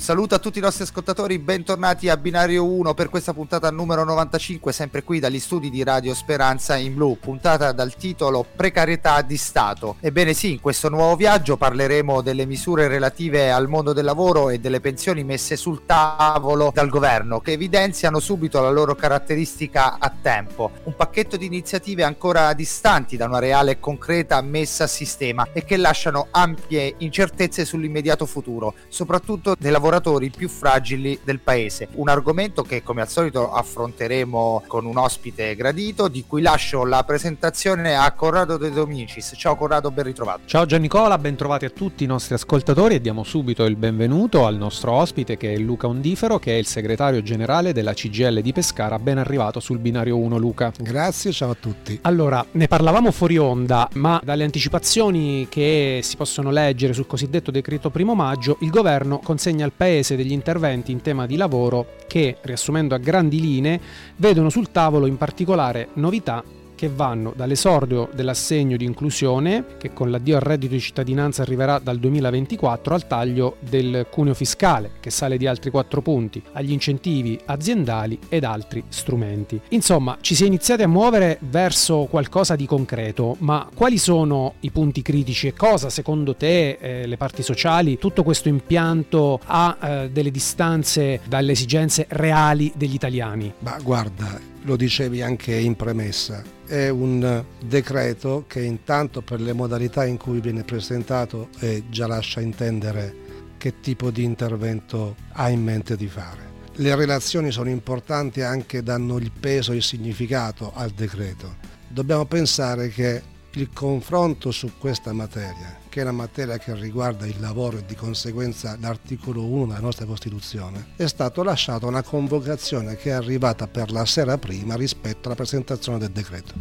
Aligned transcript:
saluto 0.00 0.34
a 0.34 0.38
tutti 0.38 0.58
i 0.58 0.62
nostri 0.62 0.84
ascoltatori, 0.84 1.38
bentornati 1.38 2.08
a 2.08 2.16
Binario 2.16 2.64
1 2.64 2.92
per 2.92 3.08
questa 3.08 3.32
puntata 3.32 3.70
numero 3.70 4.04
95, 4.04 4.70
sempre 4.70 5.02
qui 5.02 5.18
dagli 5.18 5.40
studi 5.40 5.70
di 5.70 5.82
Radio 5.82 6.14
Speranza 6.14 6.76
in 6.76 6.94
Blu, 6.94 7.16
puntata 7.18 7.72
dal 7.72 7.96
titolo 7.96 8.44
Precarietà 8.54 9.22
di 9.22 9.36
Stato. 9.36 9.96
Ebbene 10.00 10.34
sì, 10.34 10.52
in 10.52 10.60
questo 10.60 10.88
nuovo 10.88 11.16
viaggio 11.16 11.56
parleremo 11.56 12.20
delle 12.20 12.46
misure 12.46 12.88
relative 12.88 13.50
al 13.50 13.68
mondo 13.68 13.92
del 13.92 14.04
lavoro 14.04 14.50
e 14.50 14.58
delle 14.58 14.80
pensioni 14.80 15.24
messe 15.24 15.56
sul 15.56 15.86
tavolo 15.86 16.70
dal 16.74 16.88
governo, 16.88 17.40
che 17.40 17.52
evidenziano 17.52 18.20
subito 18.20 18.60
la 18.60 18.70
loro 18.70 18.94
caratteristica 18.94 19.98
a 19.98 20.12
tempo. 20.20 20.72
Un 20.84 20.94
pacchetto 20.94 21.36
di 21.36 21.46
iniziative 21.46 22.04
ancora 22.04 22.52
distanti 22.52 23.16
da 23.16 23.24
una 23.24 23.38
reale 23.38 23.70
e 23.72 23.80
concreta 23.80 24.40
messa 24.42 24.84
a 24.84 24.88
sistema 24.88 25.48
e 25.52 25.64
che 25.64 25.76
lasciano 25.76 26.28
ampie 26.30 26.94
incertezze 26.98 27.64
sull'immediato 27.64 28.26
futuro, 28.26 28.74
soprattutto 28.88 29.54
dei 29.58 29.70
lavoratori 29.70 29.84
lavoratori 29.86 30.30
più 30.30 30.48
fragili 30.48 31.18
del 31.22 31.38
paese. 31.38 31.88
Un 31.92 32.08
argomento 32.08 32.62
che 32.62 32.82
come 32.82 33.02
al 33.02 33.08
solito 33.08 33.52
affronteremo 33.52 34.64
con 34.66 34.84
un 34.84 34.98
ospite 34.98 35.54
gradito, 35.54 36.08
di 36.08 36.24
cui 36.26 36.42
lascio 36.42 36.84
la 36.84 37.04
presentazione 37.04 37.94
a 37.94 38.10
Corrado 38.12 38.56
De 38.56 38.70
Domicis. 38.70 39.34
Ciao 39.36 39.54
Corrado, 39.54 39.92
ben 39.92 40.04
ritrovato. 40.04 40.40
Ciao 40.46 40.66
Giannicola, 40.66 41.18
ben 41.18 41.36
trovati 41.36 41.66
a 41.66 41.70
tutti 41.70 42.02
i 42.02 42.06
nostri 42.06 42.34
ascoltatori 42.34 42.96
e 42.96 43.00
diamo 43.00 43.22
subito 43.22 43.64
il 43.64 43.76
benvenuto 43.76 44.44
al 44.44 44.56
nostro 44.56 44.92
ospite 44.92 45.36
che 45.36 45.54
è 45.54 45.56
Luca 45.56 45.86
Ondifero, 45.86 46.40
che 46.40 46.54
è 46.54 46.56
il 46.56 46.66
segretario 46.66 47.22
generale 47.22 47.72
della 47.72 47.94
CGL 47.94 48.40
di 48.40 48.52
Pescara. 48.52 48.98
Ben 48.98 49.18
arrivato 49.18 49.60
sul 49.60 49.78
binario 49.78 50.16
1 50.18 50.36
Luca. 50.36 50.72
Grazie, 50.76 51.30
ciao 51.30 51.50
a 51.50 51.56
tutti. 51.58 51.98
Allora, 52.02 52.44
ne 52.52 52.66
parlavamo 52.66 53.12
fuori 53.12 53.38
onda, 53.38 53.88
ma 53.94 54.20
dalle 54.24 54.42
anticipazioni 54.42 55.46
che 55.48 56.00
si 56.02 56.16
possono 56.16 56.50
leggere 56.50 56.92
sul 56.92 57.06
cosiddetto 57.06 57.52
decreto 57.52 57.90
primo 57.90 58.14
maggio, 58.16 58.56
il 58.60 58.70
governo 58.70 59.20
consegna 59.22 59.64
al 59.66 59.72
Paese 59.72 60.16
degli 60.16 60.32
interventi 60.32 60.92
in 60.92 61.02
tema 61.02 61.26
di 61.26 61.36
lavoro 61.36 61.96
che, 62.06 62.38
riassumendo 62.40 62.94
a 62.94 62.98
grandi 62.98 63.40
linee, 63.40 63.80
vedono 64.16 64.48
sul 64.48 64.70
tavolo 64.70 65.06
in 65.06 65.18
particolare 65.18 65.88
novità 65.94 66.42
che 66.76 66.88
vanno 66.88 67.32
dall'esordio 67.34 68.08
dell'assegno 68.14 68.76
di 68.76 68.84
inclusione, 68.84 69.64
che 69.78 69.92
con 69.92 70.12
l'addio 70.12 70.36
al 70.36 70.42
reddito 70.42 70.74
di 70.74 70.80
cittadinanza 70.80 71.42
arriverà 71.42 71.80
dal 71.80 71.98
2024, 71.98 72.94
al 72.94 73.06
taglio 73.08 73.56
del 73.58 74.06
cuneo 74.08 74.34
fiscale, 74.34 74.92
che 75.00 75.10
sale 75.10 75.38
di 75.38 75.48
altri 75.48 75.70
4 75.70 76.00
punti, 76.02 76.40
agli 76.52 76.70
incentivi 76.70 77.36
aziendali 77.46 78.18
ed 78.28 78.44
altri 78.44 78.84
strumenti. 78.88 79.60
Insomma, 79.70 80.18
ci 80.20 80.36
si 80.36 80.44
è 80.44 80.46
iniziati 80.46 80.82
a 80.82 80.88
muovere 80.88 81.38
verso 81.40 82.06
qualcosa 82.08 82.54
di 82.54 82.66
concreto, 82.66 83.36
ma 83.40 83.68
quali 83.74 83.98
sono 83.98 84.54
i 84.60 84.70
punti 84.70 85.02
critici 85.02 85.48
e 85.48 85.54
cosa, 85.54 85.90
secondo 85.90 86.36
te, 86.36 86.78
eh, 86.80 87.06
le 87.06 87.16
parti 87.16 87.42
sociali, 87.42 87.98
tutto 87.98 88.22
questo 88.22 88.48
impianto 88.48 89.40
ha 89.46 89.78
eh, 89.80 90.10
delle 90.10 90.30
distanze 90.30 91.20
dalle 91.26 91.52
esigenze 91.52 92.04
reali 92.10 92.70
degli 92.76 92.94
italiani? 92.94 93.52
Ma 93.60 93.78
guarda, 93.82 94.54
lo 94.66 94.74
dicevi 94.76 95.22
anche 95.22 95.54
in 95.54 95.76
premessa, 95.76 96.42
è 96.66 96.88
un 96.88 97.44
decreto 97.64 98.44
che 98.48 98.62
intanto 98.62 99.22
per 99.22 99.40
le 99.40 99.52
modalità 99.52 100.04
in 100.04 100.16
cui 100.16 100.40
viene 100.40 100.64
presentato 100.64 101.48
eh, 101.60 101.84
già 101.88 102.08
lascia 102.08 102.40
intendere 102.40 103.14
che 103.58 103.78
tipo 103.80 104.10
di 104.10 104.24
intervento 104.24 105.14
ha 105.32 105.48
in 105.48 105.62
mente 105.62 105.96
di 105.96 106.08
fare. 106.08 106.54
Le 106.78 106.94
relazioni 106.96 107.52
sono 107.52 107.70
importanti 107.70 108.42
anche 108.42 108.82
danno 108.82 109.18
il 109.18 109.30
peso 109.30 109.70
e 109.70 109.76
il 109.76 109.82
significato 109.82 110.72
al 110.74 110.90
decreto. 110.90 111.56
Dobbiamo 111.86 112.24
pensare 112.26 112.88
che 112.88 113.22
il 113.52 113.70
confronto 113.72 114.50
su 114.50 114.72
questa 114.78 115.12
materia, 115.12 115.78
che 115.96 116.02
è 116.02 116.04
una 116.04 116.12
materia 116.12 116.58
che 116.58 116.74
riguarda 116.74 117.24
il 117.24 117.40
lavoro 117.40 117.78
e 117.78 117.84
di 117.86 117.94
conseguenza 117.94 118.76
l'articolo 118.78 119.46
1 119.46 119.68
della 119.68 119.80
nostra 119.80 120.04
Costituzione, 120.04 120.88
è 120.94 121.06
stato 121.06 121.42
lasciato 121.42 121.86
una 121.86 122.02
convocazione 122.02 122.96
che 122.96 123.08
è 123.08 123.12
arrivata 123.14 123.66
per 123.66 123.90
la 123.90 124.04
sera 124.04 124.36
prima 124.36 124.74
rispetto 124.74 125.28
alla 125.28 125.36
presentazione 125.36 125.96
del 125.96 126.10
decreto. 126.10 126.52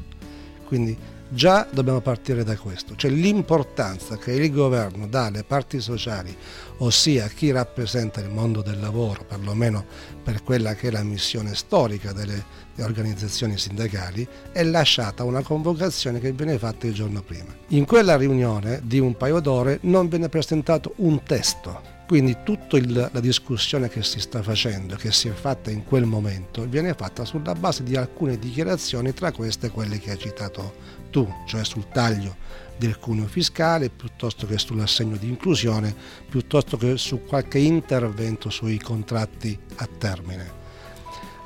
Quindi 0.63 0.97
già 1.27 1.67
dobbiamo 1.69 1.99
partire 1.99 2.45
da 2.45 2.55
questo, 2.55 2.95
cioè 2.95 3.11
l'importanza 3.11 4.15
che 4.15 4.31
il 4.31 4.53
governo 4.53 5.05
dà 5.05 5.25
alle 5.25 5.43
parti 5.43 5.81
sociali, 5.81 6.33
ossia 6.77 7.27
chi 7.27 7.51
rappresenta 7.51 8.21
il 8.21 8.29
mondo 8.29 8.61
del 8.61 8.79
lavoro, 8.79 9.25
perlomeno 9.25 9.83
per 10.23 10.43
quella 10.43 10.75
che 10.75 10.87
è 10.87 10.91
la 10.91 11.03
missione 11.03 11.55
storica 11.55 12.13
delle 12.13 12.41
organizzazioni 12.83 13.57
sindacali, 13.57 14.27
è 14.51 14.63
lasciata 14.63 15.23
una 15.23 15.41
convocazione 15.41 16.19
che 16.19 16.31
viene 16.31 16.57
fatta 16.57 16.87
il 16.87 16.93
giorno 16.93 17.21
prima. 17.21 17.55
In 17.69 17.85
quella 17.85 18.17
riunione 18.17 18.81
di 18.83 18.99
un 18.99 19.15
paio 19.15 19.39
d'ore 19.39 19.79
non 19.81 20.07
viene 20.07 20.29
presentato 20.29 20.93
un 20.97 21.23
testo 21.23 21.93
quindi 22.07 22.37
tutta 22.43 22.77
la 23.11 23.19
discussione 23.19 23.89
che 23.89 24.03
si 24.03 24.19
sta 24.19 24.43
facendo, 24.43 24.95
che 24.95 25.11
si 25.11 25.27
è 25.27 25.31
fatta 25.31 25.71
in 25.71 25.83
quel 25.83 26.05
momento, 26.05 26.63
viene 26.67 26.93
fatta 26.93 27.25
sulla 27.25 27.55
base 27.55 27.81
di 27.81 27.95
alcune 27.95 28.37
dichiarazioni, 28.37 29.11
tra 29.13 29.31
queste 29.31 29.71
quelle 29.71 29.97
che 29.97 30.11
hai 30.11 30.19
citato 30.19 30.75
tu, 31.09 31.27
cioè 31.47 31.63
sul 31.65 31.87
taglio 31.87 32.35
del 32.77 32.99
cuneo 32.99 33.25
fiscale, 33.25 33.89
piuttosto 33.89 34.45
che 34.45 34.59
sull'assegno 34.59 35.15
di 35.17 35.27
inclusione, 35.27 35.95
piuttosto 36.29 36.77
che 36.77 36.97
su 36.97 37.23
qualche 37.25 37.57
intervento 37.57 38.51
sui 38.51 38.77
contratti 38.79 39.57
a 39.77 39.89
termine. 39.97 40.64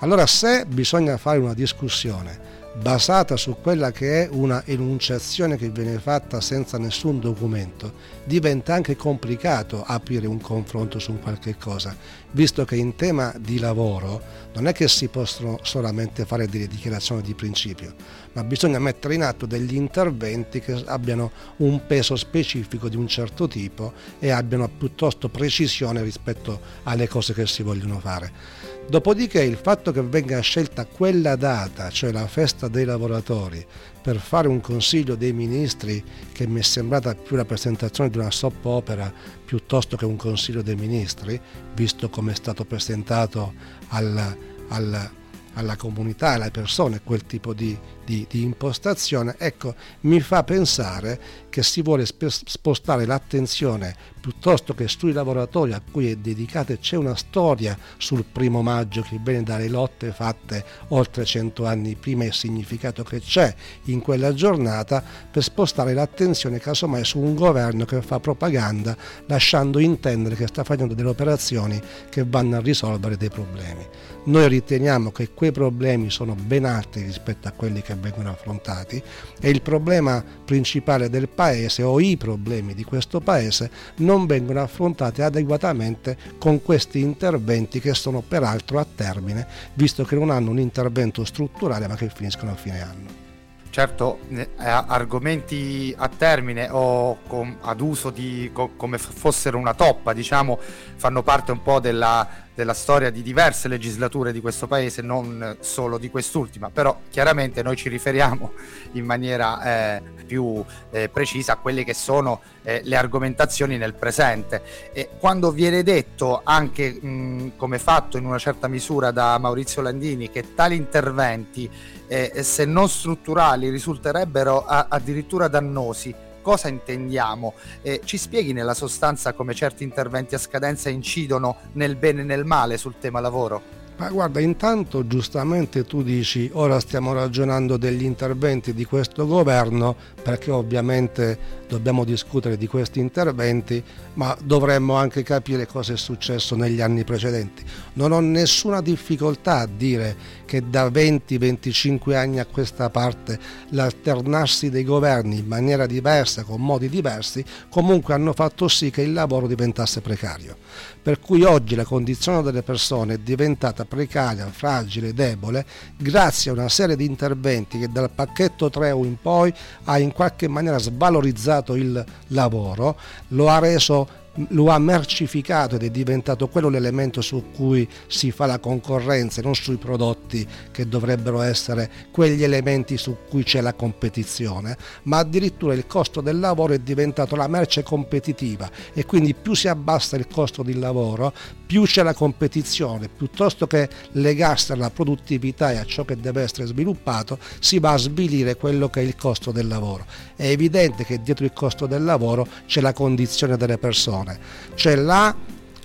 Allora 0.01 0.25
se 0.27 0.65
bisogna 0.65 1.17
fare 1.17 1.39
una 1.39 1.53
discussione 1.53 2.57
basata 2.79 3.35
su 3.35 3.57
quella 3.61 3.91
che 3.91 4.23
è 4.23 4.29
una 4.31 4.63
enunciazione 4.65 5.57
che 5.57 5.69
viene 5.69 5.99
fatta 5.99 6.39
senza 6.39 6.77
nessun 6.77 7.19
documento, 7.19 7.91
diventa 8.23 8.73
anche 8.73 8.95
complicato 8.95 9.83
aprire 9.85 10.27
un 10.27 10.39
confronto 10.39 10.99
su 10.99 11.19
qualche 11.19 11.57
cosa, 11.57 11.93
visto 12.31 12.63
che 12.63 12.77
in 12.77 12.95
tema 12.95 13.33
di 13.37 13.59
lavoro 13.59 14.21
non 14.53 14.67
è 14.67 14.71
che 14.71 14.87
si 14.87 15.09
possono 15.09 15.59
solamente 15.63 16.23
fare 16.23 16.47
delle 16.47 16.67
dichiarazioni 16.67 17.21
di 17.21 17.33
principio, 17.33 17.93
ma 18.33 18.43
bisogna 18.45 18.79
mettere 18.79 19.15
in 19.15 19.23
atto 19.23 19.45
degli 19.45 19.75
interventi 19.75 20.61
che 20.61 20.81
abbiano 20.85 21.31
un 21.57 21.85
peso 21.85 22.15
specifico 22.15 22.87
di 22.87 22.95
un 22.95 23.07
certo 23.07 23.49
tipo 23.49 23.91
e 24.19 24.29
abbiano 24.29 24.69
piuttosto 24.69 25.27
precisione 25.27 26.01
rispetto 26.01 26.61
alle 26.83 27.09
cose 27.09 27.33
che 27.33 27.45
si 27.45 27.63
vogliono 27.63 27.99
fare. 27.99 28.58
Dopodiché 28.89 29.43
il 29.43 29.57
fatto 29.57 29.91
che 29.91 30.01
venga 30.01 30.39
scelta 30.39 30.87
quella 30.87 31.35
data, 31.35 31.91
cioè 31.91 32.11
la 32.11 32.25
festa 32.25 32.67
dei 32.67 32.85
lavoratori, 32.85 33.63
per 34.01 34.17
fare 34.17 34.47
un 34.47 34.61
consiglio 34.61 35.13
dei 35.13 35.31
ministri 35.31 36.03
che 36.31 36.47
mi 36.47 36.61
è 36.61 36.63
sembrata 36.63 37.13
più 37.13 37.35
la 37.35 37.45
presentazione 37.45 38.09
di 38.09 38.17
una 38.17 38.31
soap 38.31 38.65
opera 38.65 39.13
piuttosto 39.45 39.95
che 39.95 40.05
un 40.05 40.15
consiglio 40.15 40.63
dei 40.63 40.75
ministri, 40.75 41.39
visto 41.75 42.09
come 42.09 42.31
è 42.31 42.35
stato 42.35 42.65
presentato 42.65 43.53
al, 43.89 44.35
al, 44.69 45.09
alla 45.53 45.75
comunità, 45.75 46.29
alle 46.29 46.49
persone, 46.49 47.01
quel 47.03 47.27
tipo 47.27 47.53
di, 47.53 47.77
di, 48.09 48.25
di 48.27 48.41
impostazione, 48.41 49.35
ecco, 49.37 49.75
mi 50.01 50.19
fa 50.19 50.43
pensare 50.43 51.47
che 51.49 51.61
si 51.61 51.83
vuole 51.83 52.05
spostare 52.07 53.05
l'attenzione 53.05 53.95
piuttosto 54.19 54.73
che 54.73 54.87
sui 54.87 55.11
lavoratori 55.11 55.73
a 55.73 55.81
cui 55.91 56.11
è 56.11 56.15
dedicata 56.15 56.75
c'è 56.75 56.97
una 56.97 57.15
storia 57.15 57.77
sul 57.97 58.25
primo 58.25 58.61
maggio 58.61 59.01
che 59.01 59.19
viene 59.23 59.43
dalle 59.43 59.69
lotte 59.69 60.11
fatte 60.11 60.63
oltre 60.89 61.23
cento 61.23 61.65
anni 61.65 61.95
prima 61.95 62.23
e 62.23 62.27
il 62.27 62.33
significato 62.33 63.03
che 63.03 63.21
c'è 63.21 63.53
in 63.85 64.01
quella 64.01 64.33
giornata 64.33 65.03
per 65.31 65.41
spostare 65.41 65.93
l'attenzione 65.93 66.59
casomai 66.59 67.05
su 67.05 67.19
un 67.19 67.33
governo 67.33 67.85
che 67.85 68.01
fa 68.01 68.19
propaganda 68.19 68.95
lasciando 69.27 69.79
intendere 69.79 70.35
che 70.35 70.47
sta 70.47 70.63
facendo 70.63 70.93
delle 70.93 71.09
operazioni 71.09 71.81
che 72.09 72.25
vanno 72.27 72.57
a 72.57 72.61
risolvere 72.61 73.17
dei 73.17 73.29
problemi. 73.29 73.87
Noi 74.25 74.47
riteniamo 74.47 75.11
che 75.11 75.31
quei 75.33 75.51
problemi 75.51 76.09
sono 76.11 76.35
ben 76.35 76.65
altri 76.65 77.03
rispetto 77.03 77.47
a 77.47 77.51
quelli 77.51 77.81
che 77.81 77.95
vengono 77.99 78.29
affrontati 78.29 79.01
e 79.39 79.49
il 79.49 79.61
problema 79.61 80.23
principale 80.45 81.09
del 81.09 81.29
paese 81.29 81.83
o 81.83 81.99
i 81.99 82.17
problemi 82.17 82.73
di 82.73 82.83
questo 82.83 83.19
paese 83.19 83.69
non 83.97 84.25
vengono 84.25 84.61
affrontati 84.61 85.21
adeguatamente 85.21 86.17
con 86.37 86.61
questi 86.61 87.01
interventi 87.01 87.79
che 87.79 87.93
sono 87.93 88.21
peraltro 88.21 88.79
a 88.79 88.85
termine, 88.95 89.47
visto 89.73 90.03
che 90.03 90.15
non 90.15 90.29
hanno 90.29 90.51
un 90.51 90.59
intervento 90.59 91.23
strutturale 91.23 91.87
ma 91.87 91.95
che 91.95 92.09
finiscono 92.09 92.51
a 92.51 92.55
fine 92.55 92.81
anno. 92.81 93.28
Certo, 93.71 94.19
argomenti 94.57 95.93
a 95.95 96.09
termine 96.09 96.69
o 96.71 97.19
com, 97.27 97.57
ad 97.61 97.79
uso 97.81 98.09
di 98.09 98.49
co, 98.51 98.71
come 98.75 98.97
fossero 98.97 99.59
una 99.59 99.75
toppa, 99.75 100.11
diciamo, 100.11 100.57
fanno 100.95 101.21
parte 101.21 101.51
un 101.51 101.61
po' 101.61 101.79
della, 101.79 102.27
della 102.55 102.73
storia 102.73 103.11
di 103.11 103.21
diverse 103.21 103.67
legislature 103.67 104.33
di 104.33 104.41
questo 104.41 104.65
paese, 104.65 105.03
non 105.03 105.57
solo 105.59 105.99
di 105.99 106.09
quest'ultima, 106.09 106.71
però 106.71 106.99
chiaramente 107.11 107.61
noi 107.61 107.75
ci 107.75 107.89
riferiamo 107.89 108.53
in 108.93 109.05
maniera 109.05 109.61
eh, 109.61 110.01
più 110.25 110.65
eh, 110.89 111.07
precisa 111.07 111.53
a 111.53 111.57
quelle 111.57 111.83
che 111.83 111.93
sono 111.93 112.41
eh, 112.63 112.81
le 112.83 112.95
argomentazioni 112.95 113.77
nel 113.77 113.93
presente. 113.93 114.63
E 114.91 115.09
quando 115.19 115.51
viene 115.51 115.83
detto 115.83 116.41
anche 116.43 116.91
mh, 116.91 117.51
come 117.55 117.77
fatto 117.77 118.17
in 118.17 118.25
una 118.25 118.39
certa 118.39 118.67
misura 118.67 119.11
da 119.11 119.37
Maurizio 119.37 119.83
Landini 119.83 120.31
che 120.31 120.55
tali 120.55 120.75
interventi 120.75 121.97
eh, 122.09 122.43
se 122.43 122.65
non 122.65 122.89
strutturali 122.89 123.69
risulterebbero 123.69 124.65
a- 124.65 124.87
addirittura 124.89 125.47
dannosi 125.47 126.13
cosa 126.41 126.67
intendiamo? 126.67 127.53
Eh, 127.81 128.01
ci 128.03 128.17
spieghi 128.17 128.53
nella 128.53 128.73
sostanza 128.73 129.33
come 129.33 129.53
certi 129.53 129.83
interventi 129.83 130.35
a 130.35 130.39
scadenza 130.39 130.89
incidono 130.89 131.57
nel 131.73 131.95
bene 131.95 132.21
e 132.21 132.23
nel 132.25 132.43
male 132.43 132.77
sul 132.77 132.95
tema 132.99 133.19
lavoro? 133.19 133.78
Ma 133.99 134.07
guarda, 134.11 134.39
intanto 134.39 135.05
giustamente 135.07 135.83
tu 135.83 136.03
dici 136.03 136.49
ora 136.53 136.79
stiamo 136.79 137.11
ragionando 137.11 137.75
degli 137.75 138.03
interventi 138.03 138.73
di 138.73 138.85
questo 138.85 139.27
governo 139.27 139.93
perché 140.23 140.51
ovviamente 140.51 141.37
dobbiamo 141.67 142.05
discutere 142.05 142.55
di 142.55 142.65
questi 142.65 142.99
interventi, 142.99 143.83
ma 144.13 144.37
dovremmo 144.41 144.95
anche 144.95 145.21
capire 145.21 145.67
cosa 145.67 145.91
è 145.91 145.97
successo 145.97 146.55
negli 146.55 146.79
anni 146.79 147.03
precedenti. 147.03 147.61
Non 147.93 148.13
ho 148.13 148.21
nessuna 148.21 148.81
difficoltà 148.81 149.59
a 149.59 149.67
dire 149.67 150.15
che 150.45 150.69
da 150.69 150.87
20-25 150.87 152.15
anni 152.15 152.39
a 152.39 152.45
questa 152.45 152.89
parte 152.89 153.37
l'alternarsi 153.71 154.69
dei 154.69 154.85
governi 154.85 155.39
in 155.39 155.45
maniera 155.45 155.85
diversa, 155.85 156.43
con 156.43 156.61
modi 156.61 156.87
diversi, 156.87 157.43
comunque 157.69 158.13
hanno 158.13 158.31
fatto 158.31 158.69
sì 158.69 158.91
che 158.91 159.01
il 159.01 159.11
lavoro 159.11 159.45
diventasse 159.45 159.99
precario 159.99 160.55
per 161.01 161.19
cui 161.19 161.43
oggi 161.43 161.75
la 161.75 161.85
condizione 161.85 162.41
delle 162.41 162.61
persone 162.61 163.15
è 163.15 163.17
diventata 163.17 163.85
precaria, 163.85 164.47
fragile, 164.47 165.13
debole, 165.13 165.65
grazie 165.97 166.51
a 166.51 166.53
una 166.53 166.69
serie 166.69 166.95
di 166.95 167.05
interventi 167.05 167.79
che 167.79 167.89
dal 167.89 168.09
pacchetto 168.09 168.69
3 168.69 168.89
in 168.89 169.15
poi 169.21 169.53
ha 169.85 169.97
in 169.97 170.11
qualche 170.11 170.47
maniera 170.47 170.77
svalorizzato 170.77 171.75
il 171.75 172.03
lavoro, 172.27 172.97
lo 173.29 173.49
ha 173.49 173.59
reso 173.59 174.27
lo 174.49 174.67
ha 174.67 174.79
mercificato 174.79 175.75
ed 175.75 175.83
è 175.83 175.89
diventato 175.89 176.47
quello 176.47 176.69
l'elemento 176.69 177.21
su 177.21 177.45
cui 177.53 177.87
si 178.07 178.31
fa 178.31 178.45
la 178.45 178.59
concorrenza, 178.59 179.41
non 179.41 179.55
sui 179.55 179.77
prodotti 179.77 180.47
che 180.71 180.87
dovrebbero 180.87 181.41
essere 181.41 181.89
quegli 182.11 182.43
elementi 182.43 182.97
su 182.97 183.17
cui 183.29 183.43
c'è 183.43 183.61
la 183.61 183.73
competizione, 183.73 184.77
ma 185.03 185.17
addirittura 185.17 185.73
il 185.73 185.87
costo 185.87 186.21
del 186.21 186.39
lavoro 186.39 186.73
è 186.73 186.79
diventato 186.79 187.35
la 187.35 187.47
merce 187.47 187.83
competitiva 187.83 188.69
e 188.93 189.05
quindi 189.05 189.33
più 189.33 189.53
si 189.53 189.67
abbassa 189.67 190.15
il 190.15 190.27
costo 190.27 190.63
del 190.63 190.79
lavoro, 190.79 191.33
più 191.65 191.83
c'è 191.83 192.03
la 192.03 192.13
competizione, 192.13 193.09
piuttosto 193.09 193.67
che 193.67 193.89
legarsi 194.13 194.71
alla 194.71 194.89
produttività 194.89 195.71
e 195.71 195.77
a 195.77 195.85
ciò 195.85 196.05
che 196.05 196.19
deve 196.19 196.41
essere 196.41 196.65
sviluppato, 196.65 197.37
si 197.59 197.79
va 197.79 197.91
a 197.91 197.97
svilire 197.97 198.55
quello 198.55 198.89
che 198.89 199.01
è 199.01 199.03
il 199.03 199.15
costo 199.15 199.51
del 199.51 199.67
lavoro. 199.67 200.05
È 200.35 200.47
evidente 200.47 201.05
che 201.05 201.21
dietro 201.21 201.45
il 201.45 201.53
costo 201.53 201.85
del 201.85 202.03
lavoro 202.03 202.47
c'è 202.65 202.81
la 202.81 202.93
condizione 202.93 203.57
delle 203.57 203.77
persone 203.77 204.28
persone, 204.29 204.39
cioè 204.75 204.95
là 204.95 205.35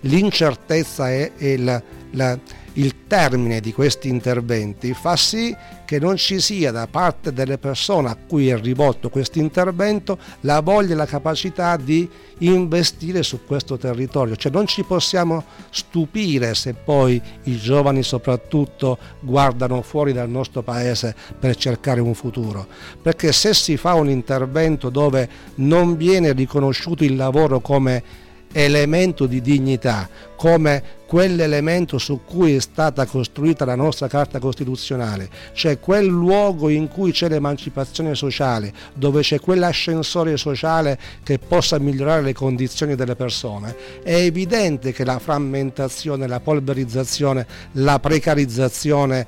l'incertezza 0.01 1.11
e, 1.11 1.57
la, 1.59 1.83
la, 2.13 2.39
il 2.75 3.07
termine 3.07 3.61
di 3.61 3.73
questi 3.73 4.09
interventi 4.09 4.93
fa 4.95 5.17
sì 5.17 5.55
che 5.85 5.99
non 5.99 6.17
ci 6.17 6.41
sia 6.41 6.73
da 6.73 6.87
parte 6.89 7.33
delle 7.33 7.59
persone 7.59 8.09
a 8.09 8.17
cui 8.17 8.49
è 8.49 8.59
rivolto 8.59 9.11
questo 9.11 9.39
intervento 9.39 10.19
la 10.41 10.61
voglia 10.61 10.95
e 10.95 10.97
la 10.97 11.07
capacità 11.07 11.77
di 11.77 12.09
investire 12.39 13.23
su 13.23 13.45
questo 13.47 13.77
territorio. 13.77 14.35
Cioè 14.35 14.51
non 14.51 14.67
ci 14.67 14.83
possiamo 14.83 15.45
stupire 15.71 16.55
se 16.55 16.75
poi 16.75 17.21
i 17.45 17.57
giovani 17.57 18.03
soprattutto 18.03 18.99
guardano 19.21 19.83
fuori 19.83 20.13
dal 20.13 20.29
nostro 20.29 20.63
paese 20.63 21.15
per 21.39 21.55
cercare 21.57 22.01
un 22.01 22.15
futuro, 22.15 22.67
perché 23.01 23.33
se 23.33 23.55
si 23.55 23.77
fa 23.77 23.95
un 23.95 24.09
intervento 24.09 24.91
dove 24.91 25.29
non 25.57 25.97
viene 25.97 26.33
riconosciuto 26.33 27.05
il 27.05 27.15
lavoro 27.15 27.61
come 27.61 28.23
elemento 28.57 29.27
di 29.27 29.41
dignità, 29.41 30.09
come 30.37 31.03
quell'elemento 31.07 31.99
su 31.99 32.21
cui 32.25 32.55
è 32.55 32.61
stata 32.61 33.05
costruita 33.05 33.65
la 33.65 33.75
nostra 33.75 34.07
Carta 34.07 34.39
Costituzionale, 34.39 35.29
cioè 35.53 35.81
quel 35.81 36.07
luogo 36.07 36.69
in 36.69 36.87
cui 36.87 37.11
c'è 37.11 37.29
l'emancipazione 37.29 38.15
sociale, 38.15 38.73
dove 38.95 39.23
c'è 39.23 39.41
quell'ascensore 39.41 40.37
sociale 40.37 40.99
che 41.25 41.39
possa 41.39 41.81
migliorare 41.81 42.23
le 42.23 42.33
condizioni 42.33 42.95
delle 42.95 43.17
persone, 43.17 43.75
è 44.05 44.15
evidente 44.15 44.93
che 44.93 45.05
la 45.05 45.19
frammentazione, 45.19 46.29
la 46.29 46.41
polverizzazione, 46.41 47.47
la 47.73 47.99
precarizzazione 47.99 49.27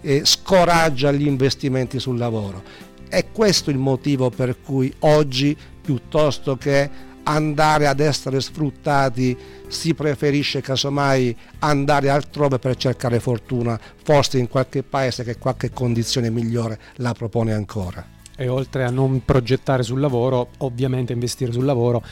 eh, 0.00 0.22
scoraggia 0.24 1.10
gli 1.10 1.26
investimenti 1.26 1.98
sul 1.98 2.18
lavoro. 2.18 2.62
È 3.08 3.26
questo 3.32 3.70
il 3.70 3.78
motivo 3.78 4.30
per 4.30 4.60
cui 4.60 4.92
oggi, 5.00 5.56
piuttosto 5.80 6.56
che 6.56 7.12
andare 7.24 7.86
ad 7.86 8.00
essere 8.00 8.40
sfruttati, 8.40 9.36
si 9.68 9.94
preferisce 9.94 10.60
casomai 10.60 11.36
andare 11.60 12.08
altrove 12.08 12.58
per 12.58 12.76
cercare 12.76 13.20
fortuna, 13.20 13.78
forse 14.02 14.38
in 14.38 14.48
qualche 14.48 14.82
paese 14.82 15.24
che 15.24 15.38
qualche 15.38 15.70
condizione 15.70 16.30
migliore 16.30 16.78
la 16.96 17.12
propone 17.12 17.52
ancora. 17.52 18.12
E 18.36 18.48
oltre 18.48 18.84
a 18.84 18.90
non 18.90 19.24
progettare 19.24 19.82
sul 19.82 20.00
lavoro, 20.00 20.48
ovviamente 20.58 21.12
investire 21.12 21.52
sul 21.52 21.64
lavoro, 21.64 22.02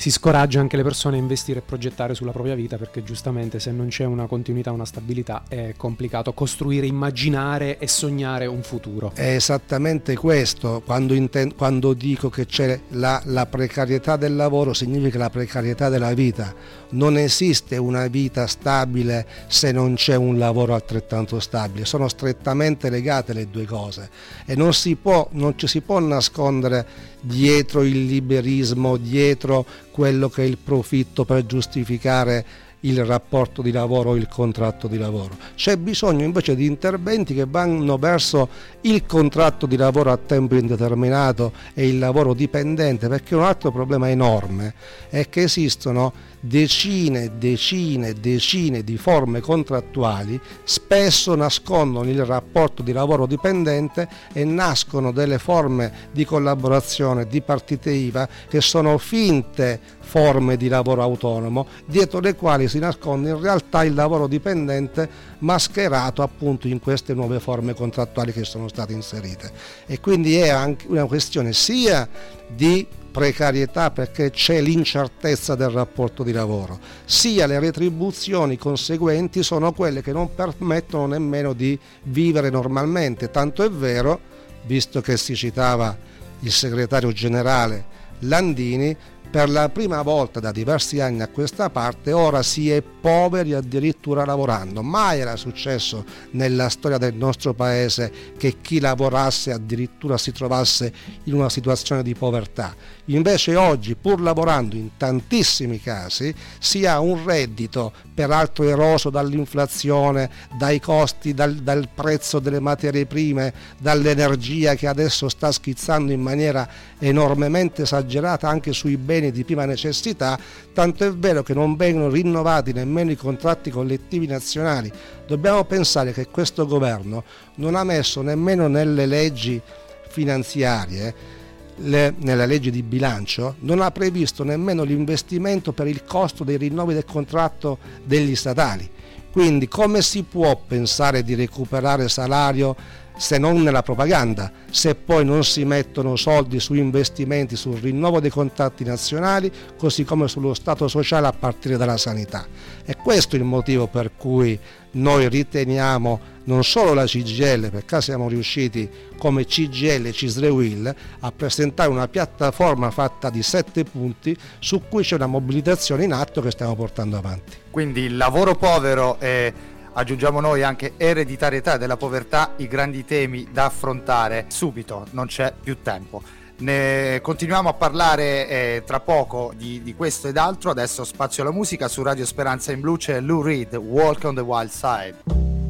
si 0.00 0.10
scoraggia 0.10 0.60
anche 0.60 0.78
le 0.78 0.82
persone 0.82 1.16
a 1.16 1.20
investire 1.20 1.58
e 1.58 1.62
progettare 1.62 2.14
sulla 2.14 2.30
propria 2.30 2.54
vita 2.54 2.78
perché 2.78 3.02
giustamente 3.02 3.60
se 3.60 3.70
non 3.70 3.88
c'è 3.88 4.06
una 4.06 4.24
continuità, 4.24 4.72
una 4.72 4.86
stabilità 4.86 5.42
è 5.46 5.74
complicato 5.76 6.32
costruire, 6.32 6.86
immaginare 6.86 7.76
e 7.76 7.86
sognare 7.86 8.46
un 8.46 8.62
futuro. 8.62 9.12
È 9.14 9.34
esattamente 9.34 10.16
questo, 10.16 10.80
quando, 10.86 11.12
inten- 11.12 11.54
quando 11.54 11.92
dico 11.92 12.30
che 12.30 12.46
c'è 12.46 12.80
la, 12.92 13.20
la 13.26 13.44
precarietà 13.44 14.16
del 14.16 14.36
lavoro 14.36 14.72
significa 14.72 15.18
la 15.18 15.28
precarietà 15.28 15.90
della 15.90 16.14
vita, 16.14 16.54
non 16.92 17.18
esiste 17.18 17.76
una 17.76 18.06
vita 18.06 18.46
stabile 18.46 19.26
se 19.48 19.70
non 19.70 19.96
c'è 19.96 20.14
un 20.14 20.38
lavoro 20.38 20.72
altrettanto 20.72 21.38
stabile, 21.40 21.84
sono 21.84 22.08
strettamente 22.08 22.88
legate 22.88 23.34
le 23.34 23.50
due 23.50 23.66
cose. 23.66 24.08
E 24.46 24.56
non, 24.56 24.72
si 24.72 24.96
può, 24.96 25.28
non 25.32 25.58
ci 25.58 25.66
si 25.66 25.82
può 25.82 25.98
nascondere 25.98 27.09
dietro 27.20 27.82
il 27.82 28.06
liberismo, 28.06 28.96
dietro 28.96 29.64
quello 29.90 30.28
che 30.28 30.42
è 30.42 30.46
il 30.46 30.58
profitto 30.58 31.24
per 31.24 31.46
giustificare 31.46 32.44
il 32.80 33.04
rapporto 33.04 33.62
di 33.62 33.72
lavoro 33.72 34.10
o 34.10 34.16
il 34.16 34.28
contratto 34.28 34.86
di 34.86 34.98
lavoro. 34.98 35.36
C'è 35.54 35.76
bisogno 35.76 36.24
invece 36.24 36.54
di 36.54 36.66
interventi 36.66 37.34
che 37.34 37.46
vanno 37.48 37.98
verso 37.98 38.48
il 38.82 39.04
contratto 39.06 39.66
di 39.66 39.76
lavoro 39.76 40.10
a 40.10 40.16
tempo 40.16 40.54
indeterminato 40.54 41.52
e 41.74 41.88
il 41.88 41.98
lavoro 41.98 42.34
dipendente, 42.34 43.08
perché 43.08 43.34
un 43.34 43.42
altro 43.42 43.70
problema 43.70 44.08
enorme 44.08 44.74
è 45.08 45.28
che 45.28 45.42
esistono 45.42 46.12
decine 46.40 47.24
e 47.24 47.30
decine 47.32 48.08
e 48.08 48.14
decine 48.14 48.82
di 48.82 48.96
forme 48.96 49.40
contrattuali 49.40 50.40
spesso 50.64 51.34
nascondono 51.34 52.08
il 52.08 52.24
rapporto 52.24 52.82
di 52.82 52.92
lavoro 52.92 53.26
dipendente 53.26 54.08
e 54.32 54.44
nascono 54.44 55.12
delle 55.12 55.38
forme 55.38 56.08
di 56.12 56.24
collaborazione 56.24 57.26
di 57.26 57.42
partite 57.42 57.90
IVA 57.90 58.26
che 58.48 58.62
sono 58.62 58.96
finte 58.96 59.98
forme 60.10 60.56
di 60.56 60.66
lavoro 60.66 61.02
autonomo 61.02 61.68
dietro 61.86 62.18
le 62.18 62.34
quali 62.34 62.66
si 62.66 62.80
nasconde 62.80 63.30
in 63.30 63.40
realtà 63.40 63.84
il 63.84 63.94
lavoro 63.94 64.26
dipendente 64.26 65.08
mascherato 65.38 66.22
appunto 66.22 66.66
in 66.66 66.80
queste 66.80 67.14
nuove 67.14 67.38
forme 67.38 67.74
contrattuali 67.74 68.32
che 68.32 68.42
sono 68.42 68.66
state 68.66 68.92
inserite. 68.92 69.52
E 69.86 70.00
quindi 70.00 70.34
è 70.34 70.48
anche 70.48 70.86
una 70.88 71.04
questione 71.04 71.52
sia 71.52 72.08
di 72.48 72.84
precarietà 73.12 73.92
perché 73.92 74.30
c'è 74.30 74.60
l'incertezza 74.60 75.54
del 75.54 75.70
rapporto 75.70 76.24
di 76.24 76.32
lavoro, 76.32 76.80
sia 77.04 77.46
le 77.46 77.60
retribuzioni 77.60 78.58
conseguenti 78.58 79.44
sono 79.44 79.72
quelle 79.72 80.02
che 80.02 80.12
non 80.12 80.34
permettono 80.34 81.06
nemmeno 81.06 81.52
di 81.52 81.78
vivere 82.02 82.50
normalmente, 82.50 83.30
tanto 83.30 83.62
è 83.62 83.70
vero, 83.70 84.18
visto 84.66 85.00
che 85.00 85.16
si 85.16 85.36
citava 85.36 85.96
il 86.40 86.50
segretario 86.50 87.12
generale 87.12 87.98
Landini, 88.20 88.94
per 89.30 89.48
la 89.48 89.68
prima 89.68 90.02
volta 90.02 90.40
da 90.40 90.50
diversi 90.50 90.98
anni 91.00 91.22
a 91.22 91.28
questa 91.28 91.70
parte 91.70 92.10
ora 92.10 92.42
si 92.42 92.68
è 92.68 92.82
poveri 92.82 93.54
addirittura 93.54 94.24
lavorando. 94.24 94.82
Mai 94.82 95.20
era 95.20 95.36
successo 95.36 96.04
nella 96.32 96.68
storia 96.68 96.98
del 96.98 97.14
nostro 97.14 97.54
paese 97.54 98.12
che 98.36 98.56
chi 98.60 98.80
lavorasse 98.80 99.52
addirittura 99.52 100.18
si 100.18 100.32
trovasse 100.32 100.92
in 101.24 101.34
una 101.34 101.48
situazione 101.48 102.02
di 102.02 102.14
povertà. 102.14 102.74
Invece 103.06 103.54
oggi, 103.54 103.94
pur 103.94 104.20
lavorando 104.20 104.74
in 104.74 104.90
tantissimi 104.96 105.80
casi, 105.80 106.34
si 106.58 106.84
ha 106.84 106.98
un 106.98 107.24
reddito 107.24 107.92
peraltro 108.12 108.64
eroso 108.64 109.10
dall'inflazione, 109.10 110.30
dai 110.58 110.80
costi, 110.80 111.34
dal, 111.34 111.54
dal 111.54 111.88
prezzo 111.92 112.38
delle 112.40 112.60
materie 112.60 113.06
prime, 113.06 113.52
dall'energia 113.78 114.74
che 114.74 114.86
adesso 114.86 115.28
sta 115.28 115.50
schizzando 115.52 116.12
in 116.12 116.20
maniera 116.20 116.68
enormemente 116.98 117.82
esagerata 117.82 118.48
anche 118.48 118.72
sui 118.72 118.96
beni 118.96 119.19
di 119.30 119.44
prima 119.44 119.66
necessità, 119.66 120.38
tanto 120.72 121.04
è 121.04 121.12
vero 121.12 121.42
che 121.42 121.52
non 121.52 121.76
vengono 121.76 122.08
rinnovati 122.08 122.72
nemmeno 122.72 123.10
i 123.10 123.16
contratti 123.16 123.70
collettivi 123.70 124.26
nazionali. 124.26 124.90
Dobbiamo 125.26 125.64
pensare 125.64 126.12
che 126.12 126.28
questo 126.28 126.66
governo 126.66 127.24
non 127.56 127.74
ha 127.74 127.84
messo 127.84 128.22
nemmeno 128.22 128.68
nelle 128.68 129.04
leggi 129.04 129.60
finanziarie 130.08 131.38
le, 131.82 132.14
nella 132.18 132.46
legge 132.46 132.70
di 132.70 132.82
bilancio 132.82 133.56
non 133.60 133.80
ha 133.80 133.90
previsto 133.90 134.44
nemmeno 134.44 134.82
l'investimento 134.82 135.72
per 135.72 135.86
il 135.86 136.04
costo 136.04 136.44
dei 136.44 136.56
rinnovi 136.56 136.94
del 136.94 137.04
contratto 137.04 137.78
degli 138.04 138.34
statali. 138.34 138.88
Quindi 139.32 139.68
come 139.68 140.02
si 140.02 140.24
può 140.24 140.60
pensare 140.66 141.22
di 141.22 141.34
recuperare 141.34 142.08
salario 142.08 142.74
se 143.20 143.36
non 143.36 143.62
nella 143.62 143.82
propaganda, 143.82 144.50
se 144.70 144.94
poi 144.94 145.26
non 145.26 145.44
si 145.44 145.66
mettono 145.66 146.16
soldi 146.16 146.58
su 146.58 146.72
investimenti, 146.72 147.54
sul 147.54 147.76
rinnovo 147.76 148.18
dei 148.18 148.30
contatti 148.30 148.82
nazionali, 148.82 149.52
così 149.76 150.04
come 150.04 150.26
sullo 150.26 150.54
Stato 150.54 150.88
sociale 150.88 151.26
a 151.26 151.32
partire 151.32 151.76
dalla 151.76 151.98
sanità. 151.98 152.46
E 152.82 152.96
questo 152.96 153.36
è 153.36 153.38
il 153.38 153.44
motivo 153.44 153.88
per 153.88 154.12
cui 154.16 154.58
noi 154.92 155.28
riteniamo 155.28 156.38
non 156.44 156.64
solo 156.64 156.94
la 156.94 157.04
CGL, 157.04 157.70
perché 157.70 158.00
siamo 158.00 158.26
riusciti 158.26 158.88
come 159.18 159.44
CGL 159.44 160.06
e 160.06 160.12
Cisrewil 160.12 160.94
a 161.20 161.30
presentare 161.30 161.90
una 161.90 162.08
piattaforma 162.08 162.90
fatta 162.90 163.28
di 163.28 163.42
sette 163.42 163.84
punti 163.84 164.34
su 164.60 164.84
cui 164.88 165.02
c'è 165.02 165.16
una 165.16 165.26
mobilitazione 165.26 166.04
in 166.04 166.14
atto 166.14 166.40
che 166.40 166.50
stiamo 166.50 166.74
portando 166.74 167.18
avanti. 167.18 167.58
Quindi 167.70 168.00
il 168.00 168.16
lavoro 168.16 168.56
povero 168.56 169.20
è 169.20 169.52
aggiungiamo 169.92 170.40
noi 170.40 170.62
anche 170.62 170.94
ereditarietà 170.96 171.76
della 171.76 171.96
povertà, 171.96 172.52
i 172.56 172.68
grandi 172.68 173.04
temi 173.04 173.48
da 173.50 173.66
affrontare 173.66 174.46
subito, 174.48 175.06
non 175.10 175.26
c'è 175.26 175.52
più 175.58 175.82
tempo. 175.82 176.22
Ne 176.58 177.20
continuiamo 177.22 177.70
a 177.70 177.72
parlare 177.74 178.48
eh, 178.48 178.82
tra 178.84 179.00
poco 179.00 179.52
di, 179.56 179.82
di, 179.82 179.94
questo 179.94 180.28
ed 180.28 180.36
altro, 180.36 180.70
adesso 180.70 181.04
spazio 181.04 181.42
alla 181.42 181.52
musica, 181.52 181.88
su 181.88 182.02
Radio 182.02 182.26
Speranza 182.26 182.70
in 182.72 182.80
Blu 182.80 182.96
c'è 182.96 183.18
Lou 183.20 183.40
Reed, 183.40 183.74
Walk 183.76 184.24
on 184.24 184.34
the 184.34 184.42
Wild 184.42 184.70
Side. 184.70 185.69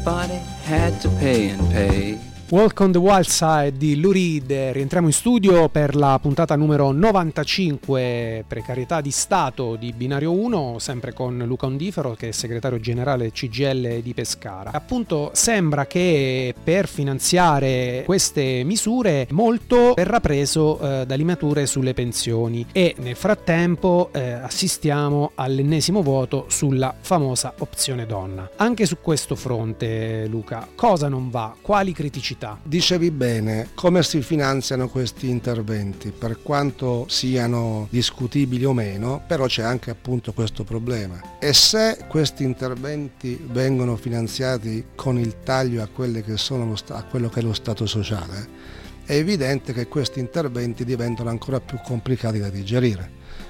Everybody 0.00 0.38
had 0.64 0.98
to 1.02 1.10
pay 1.10 1.50
and 1.50 1.70
pay. 1.70 2.29
Walk 2.50 2.80
on 2.80 2.90
the 2.90 2.98
Wild 2.98 3.26
Side 3.26 3.76
di 3.76 4.00
Lurid, 4.00 4.50
rientriamo 4.50 5.06
in 5.06 5.12
studio 5.12 5.68
per 5.68 5.94
la 5.94 6.18
puntata 6.20 6.56
numero 6.56 6.90
95, 6.90 8.44
precarietà 8.44 9.00
di 9.00 9.12
Stato 9.12 9.76
di 9.76 9.92
Binario 9.92 10.32
1, 10.32 10.80
sempre 10.80 11.12
con 11.12 11.38
Luca 11.46 11.66
Ondifero 11.66 12.14
che 12.14 12.30
è 12.30 12.32
segretario 12.32 12.80
generale 12.80 13.30
CGL 13.30 14.00
di 14.00 14.14
Pescara. 14.14 14.72
Appunto 14.72 15.30
sembra 15.32 15.86
che 15.86 16.52
per 16.60 16.88
finanziare 16.88 18.02
queste 18.04 18.64
misure 18.64 19.28
molto 19.30 19.92
verrà 19.94 20.18
preso 20.18 20.80
eh, 20.80 21.06
da 21.06 21.14
limature 21.14 21.66
sulle 21.66 21.94
pensioni 21.94 22.66
e 22.72 22.96
nel 22.98 23.14
frattempo 23.14 24.08
eh, 24.10 24.32
assistiamo 24.32 25.30
all'ennesimo 25.36 26.02
voto 26.02 26.46
sulla 26.48 26.92
famosa 26.98 27.54
opzione 27.58 28.06
donna. 28.06 28.50
Anche 28.56 28.86
su 28.86 28.96
questo 29.00 29.36
fronte 29.36 30.26
Luca, 30.26 30.66
cosa 30.74 31.06
non 31.06 31.30
va? 31.30 31.54
Quali 31.60 31.92
criticità? 31.92 32.38
Pubblicità. 32.40 32.58
Dicevi 32.62 33.10
bene, 33.10 33.68
come 33.74 34.02
si 34.02 34.22
finanziano 34.22 34.88
questi 34.88 35.28
interventi? 35.28 36.10
Per 36.10 36.42
quanto 36.42 37.06
siano 37.08 37.86
discutibili 37.90 38.64
o 38.64 38.72
meno, 38.72 39.22
però 39.26 39.46
c'è 39.46 39.62
anche 39.62 39.90
appunto 39.90 40.32
questo 40.32 40.64
problema. 40.64 41.38
E 41.38 41.52
se 41.52 41.98
questi 42.08 42.44
interventi 42.44 43.38
vengono 43.50 43.96
finanziati 43.96 44.86
con 44.94 45.18
il 45.18 45.42
taglio 45.42 45.82
a, 45.82 46.76
sta- 46.76 46.96
a 46.96 47.04
quello 47.04 47.28
che 47.28 47.40
è 47.40 47.42
lo 47.42 47.52
Stato 47.52 47.86
sociale, 47.86 48.78
è 49.04 49.14
evidente 49.14 49.72
che 49.72 49.86
questi 49.86 50.20
interventi 50.20 50.84
diventano 50.84 51.30
ancora 51.30 51.60
più 51.60 51.78
complicati 51.84 52.38
da 52.38 52.48
digerire, 52.48 53.08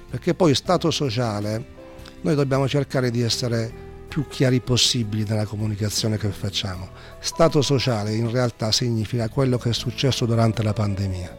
perché 0.09 0.35
poi 0.35 0.55
Stato 0.55 0.91
sociale 0.91 1.79
noi 2.23 2.35
dobbiamo 2.35 2.67
cercare 2.67 3.11
di 3.11 3.23
essere 3.23 3.89
più 4.11 4.27
chiari 4.27 4.61
possibili 4.61 5.25
nella 5.25 5.47
comunicazione 5.47 6.19
che 6.19 6.31
facciamo. 6.31 6.89
Stato 7.21 7.63
sociale 7.63 8.13
in 8.13 8.29
realtà 8.29 8.73
significa 8.73 9.29
quello 9.29 9.57
che 9.57 9.71
è 9.71 9.73
successo 9.73 10.27
durante 10.27 10.65
la 10.65 10.73
pandemia 10.73 11.39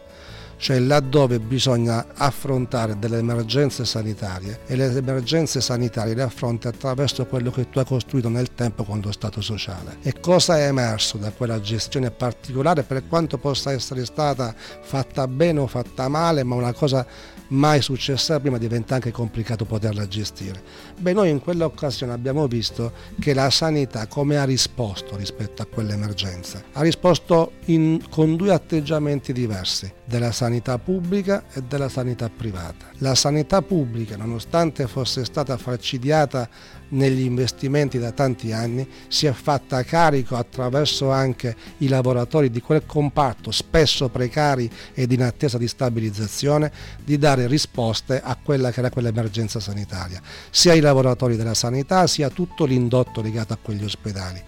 cioè 0.62 0.78
laddove 0.78 1.40
bisogna 1.40 2.06
affrontare 2.13 3.00
delle 3.00 3.18
emergenze 3.18 3.84
sanitarie 3.84 4.60
e 4.68 4.75
le 4.75 4.96
emergenze 4.96 5.60
sanitarie 5.60 6.13
le 6.13 6.22
affronti 6.22 6.68
attraverso 6.68 7.25
quello 7.25 7.50
che 7.50 7.68
tu 7.72 7.80
hai 7.80 7.86
costruito 7.86 8.30
nel 8.30 8.54
tempo 8.54 8.84
con 8.84 9.01
lo 9.01 9.12
Stato 9.12 9.42
sociale. 9.42 9.98
E 10.04 10.20
cosa 10.20 10.60
è 10.60 10.68
emerso 10.68 11.18
da 11.18 11.32
quella 11.32 11.60
gestione 11.60 12.12
particolare 12.12 12.84
per 12.84 13.08
quanto 13.08 13.40
possa 13.40 13.72
essere 13.72 14.06
stata 14.06 14.54
fatta 14.56 15.28
bene 15.28 15.62
o 15.62 15.66
fatta 15.66 16.08
male, 16.10 16.44
ma 16.44 16.54
una 16.54 16.74
cosa 16.74 17.08
mai 17.51 17.81
successa 17.81 18.39
prima 18.39 18.58
diventa 18.58 18.96
anche 18.96 19.12
complicato 19.12 19.65
poterla 19.65 20.08
gestire. 20.08 20.62
Beh, 21.00 21.13
noi 21.13 21.29
in 21.29 21.39
quell'occasione 21.39 22.13
abbiamo 22.13 22.48
visto 22.48 22.91
che 23.20 23.34
la 23.34 23.50
sanità 23.50 24.08
come 24.08 24.38
ha 24.38 24.43
risposto 24.43 25.15
rispetto 25.15 25.62
a 25.62 25.65
quell'emergenza? 25.65 26.62
Ha 26.74 26.81
risposto 26.81 27.53
in, 27.65 28.00
con 28.10 28.36
due 28.36 28.53
atteggiamenti 28.53 29.34
diversi, 29.34 29.91
della 30.05 30.31
sanità 30.31 30.77
pubblica 30.77 31.46
e 31.53 31.62
della 31.63 31.89
sanità 31.89 32.29
privata. 32.29 32.88
La 32.98 33.15
sanità 33.15 33.62
pubblica, 33.62 34.17
nonostante 34.17 34.88
fosse 34.88 35.24
stata 35.25 35.58
falcidiata 35.58 36.50
negli 36.92 37.22
investimenti 37.22 38.00
da 38.00 38.12
tanti 38.12 38.52
anni, 38.52 38.88
si 39.08 39.26
è 39.26 39.32
fatta 39.32 39.84
carico 39.84 40.36
attraverso 40.36 41.12
anche 41.12 41.56
i 41.78 41.88
lavoratori 41.88 42.50
di 42.50 42.62
quel 42.62 42.86
comparto, 42.86 43.52
spesso 43.52 44.10
precari 44.10 44.70
ed 44.94 45.12
in 45.12 45.24
attesa 45.24 45.58
di 45.58 45.68
stabilizzazione, 45.68 46.72
di 47.04 47.18
dare 47.18 47.48
risposte 47.48 48.22
a 48.22 48.38
quella 48.42 48.72
che 48.72 48.80
era 48.80 48.90
quell'emergenza 48.90 49.60
sanitaria, 49.60 50.22
sia 50.50 50.74
i 50.74 50.80
lavoratori 50.80 51.36
della 51.36 51.54
sanità 51.54 52.08
sia 52.08 52.30
tutto 52.30 52.66
l'indotto 52.66 53.22
legato 53.22 53.54
a 53.54 53.58
quegli 53.62 53.84
ospedali. 53.84 54.42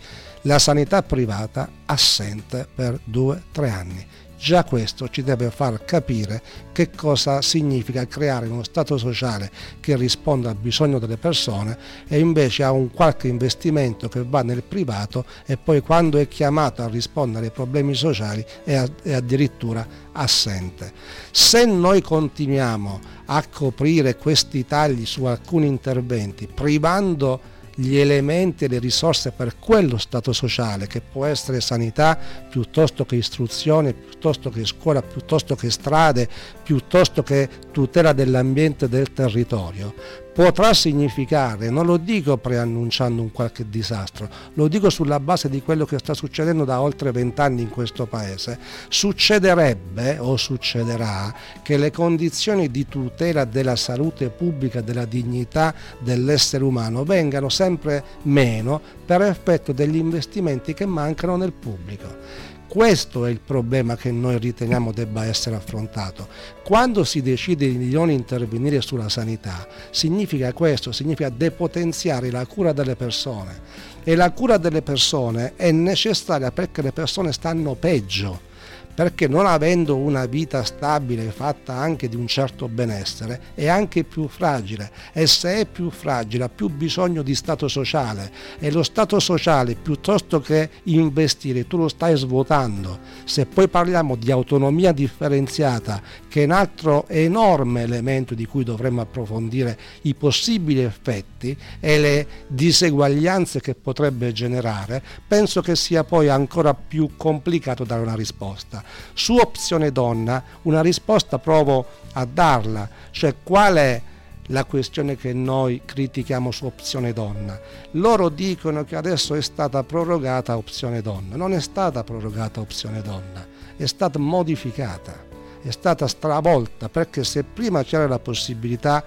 La 0.45 0.59
sanità 0.59 1.01
privata 1.03 1.69
assente 1.85 2.67
per 2.73 2.99
due 3.05 3.35
o 3.35 3.41
tre 3.51 3.69
anni 3.69 4.05
Già 4.43 4.65
questo 4.65 5.07
ci 5.07 5.23
deve 5.23 5.49
far 5.51 5.85
capire 5.85 6.41
che 6.73 6.89
cosa 6.89 7.41
significa 7.41 8.05
creare 8.05 8.47
uno 8.47 8.63
Stato 8.63 8.97
sociale 8.97 9.49
che 9.79 9.95
risponda 9.95 10.49
al 10.49 10.57
bisogno 10.57 10.99
delle 10.99 11.15
persone 11.15 11.77
e 12.09 12.19
invece 12.19 12.63
ha 12.63 12.73
un 12.73 12.91
qualche 12.91 13.29
investimento 13.29 14.09
che 14.09 14.21
va 14.27 14.43
nel 14.43 14.61
privato 14.61 15.23
e 15.45 15.55
poi 15.55 15.79
quando 15.79 16.17
è 16.17 16.27
chiamato 16.27 16.81
a 16.81 16.89
rispondere 16.89 17.45
ai 17.45 17.51
problemi 17.53 17.93
sociali 17.93 18.45
è, 18.65 18.83
è 19.03 19.13
addirittura 19.13 19.87
assente. 20.11 20.91
Se 21.31 21.63
noi 21.63 22.01
continuiamo 22.01 22.99
a 23.27 23.45
coprire 23.49 24.17
questi 24.17 24.65
tagli 24.65 25.05
su 25.05 25.23
alcuni 25.23 25.67
interventi 25.67 26.49
privando 26.53 27.39
gli 27.75 27.97
elementi 27.97 28.65
e 28.65 28.67
le 28.67 28.79
risorse 28.79 29.31
per 29.31 29.57
quello 29.57 29.97
stato 29.97 30.31
sociale 30.33 30.87
che 30.87 31.01
può 31.01 31.25
essere 31.25 31.61
sanità 31.61 32.17
piuttosto 32.49 33.05
che 33.05 33.15
istruzione, 33.15 33.93
piuttosto 33.93 34.49
che 34.49 34.65
scuola, 34.65 35.01
piuttosto 35.01 35.55
che 35.55 35.71
strade, 35.71 36.27
piuttosto 36.61 37.23
che 37.23 37.49
tutela 37.71 38.13
dell'ambiente 38.13 38.85
e 38.85 38.89
del 38.89 39.11
territorio, 39.13 39.93
potrà 40.33 40.73
significare, 40.73 41.69
non 41.69 41.85
lo 41.85 41.97
dico 41.97 42.37
preannunciando 42.37 43.21
un 43.21 43.31
qualche 43.31 43.69
disastro, 43.69 44.27
lo 44.55 44.67
dico 44.67 44.89
sulla 44.89 45.19
base 45.19 45.47
di 45.47 45.61
quello 45.61 45.85
che 45.85 45.99
sta 45.99 46.13
succedendo 46.15 46.65
da 46.65 46.81
oltre 46.81 47.11
vent'anni 47.11 47.61
in 47.61 47.69
questo 47.69 48.07
paese, 48.07 48.57
succederebbe 48.89 50.17
o 50.17 50.35
succederà 50.35 51.33
che 51.61 51.77
le 51.77 51.91
condizioni 51.91 52.71
di 52.71 52.87
tutela 52.87 53.45
della 53.45 53.75
salute 53.75 54.29
pubblica, 54.29 54.81
della 54.81 55.05
dignità 55.05 55.73
dell'essere 55.99 56.63
umano 56.63 57.03
vengano 57.03 57.49
sempre 57.49 58.03
meno 58.23 58.81
per 59.05 59.21
effetto 59.21 59.71
degli 59.71 59.97
investimenti 59.97 60.73
che 60.73 60.87
mancano 60.87 61.35
nel 61.35 61.53
pubblico. 61.53 62.51
Questo 62.73 63.27
è 63.27 63.29
il 63.29 63.39
problema 63.39 63.95
che 63.95 64.11
noi 64.11 64.39
riteniamo 64.39 64.91
debba 64.91 65.25
essere 65.25 65.55
affrontato. 65.55 66.27
Quando 66.63 67.03
si 67.03 67.21
decide 67.21 67.67
di 67.77 67.91
non 67.91 68.09
intervenire 68.09 68.81
sulla 68.81 69.09
sanità, 69.09 69.67
significa 69.91 70.51
questo, 70.53 70.91
significa 70.91 71.29
depotenziare 71.29 72.31
la 72.31 72.47
cura 72.47 72.73
delle 72.73 72.95
persone. 72.95 73.61
E 74.03 74.15
la 74.15 74.31
cura 74.31 74.57
delle 74.57 74.81
persone 74.81 75.53
è 75.55 75.69
necessaria 75.69 76.51
perché 76.51 76.81
le 76.81 76.91
persone 76.91 77.31
stanno 77.31 77.75
peggio 77.75 78.51
perché 78.93 79.27
non 79.27 79.45
avendo 79.45 79.95
una 79.95 80.25
vita 80.25 80.63
stabile 80.63 81.31
fatta 81.31 81.73
anche 81.73 82.07
di 82.07 82.15
un 82.15 82.27
certo 82.27 82.67
benessere 82.67 83.41
è 83.55 83.67
anche 83.67 84.03
più 84.03 84.27
fragile. 84.27 84.91
E 85.11 85.27
se 85.27 85.55
è 85.55 85.65
più 85.65 85.89
fragile 85.89 86.45
ha 86.45 86.49
più 86.49 86.69
bisogno 86.69 87.21
di 87.21 87.35
stato 87.35 87.67
sociale. 87.67 88.31
E 88.59 88.71
lo 88.71 88.83
stato 88.83 89.19
sociale 89.19 89.75
piuttosto 89.75 90.39
che 90.39 90.69
investire 90.83 91.67
tu 91.67 91.77
lo 91.77 91.87
stai 91.87 92.15
svuotando. 92.15 92.99
Se 93.23 93.45
poi 93.45 93.67
parliamo 93.67 94.15
di 94.15 94.31
autonomia 94.31 94.91
differenziata 94.91 96.01
che 96.33 96.41
è 96.41 96.45
un 96.45 96.51
altro 96.51 97.07
enorme 97.09 97.83
elemento 97.83 98.33
di 98.33 98.47
cui 98.47 98.63
dovremmo 98.63 99.01
approfondire 99.01 99.77
i 100.01 100.15
possibili 100.15 100.81
effetti 100.81 101.55
e 101.79 101.99
le 101.99 102.27
diseguaglianze 102.47 103.61
che 103.61 103.75
potrebbe 103.75 104.31
generare 104.31 104.99
penso 105.27 105.61
che 105.61 105.75
sia 105.75 106.03
poi 106.03 106.29
ancora 106.29 106.73
più 106.73 107.11
complicato 107.17 107.83
dare 107.83 108.01
una 108.01 108.15
risposta 108.15 108.83
su 109.13 109.35
opzione 109.35 109.91
donna 109.91 110.43
una 110.63 110.81
risposta 110.81 111.37
provo 111.37 111.85
a 112.13 112.25
darla, 112.25 112.89
cioè 113.11 113.35
qual 113.43 113.75
è 113.75 114.01
la 114.47 114.65
questione 114.65 115.15
che 115.15 115.33
noi 115.33 115.81
critichiamo 115.85 116.49
su 116.49 116.65
opzione 116.65 117.13
donna. 117.13 117.59
Loro 117.91 118.29
dicono 118.29 118.83
che 118.85 118.95
adesso 118.95 119.35
è 119.35 119.41
stata 119.43 119.83
prorogata 119.83 120.57
opzione 120.57 121.03
donna, 121.03 121.35
non 121.35 121.53
è 121.53 121.61
stata 121.61 122.03
prorogata 122.03 122.59
opzione 122.59 123.03
donna, 123.03 123.45
è 123.77 123.85
stata 123.85 124.17
modificata, 124.17 125.31
è 125.63 125.71
stata 125.71 126.07
stravolta 126.07 126.89
perché 126.89 127.23
se 127.23 127.43
prima 127.43 127.83
c'era 127.83 128.07
la 128.07 128.19
possibilità 128.19 129.03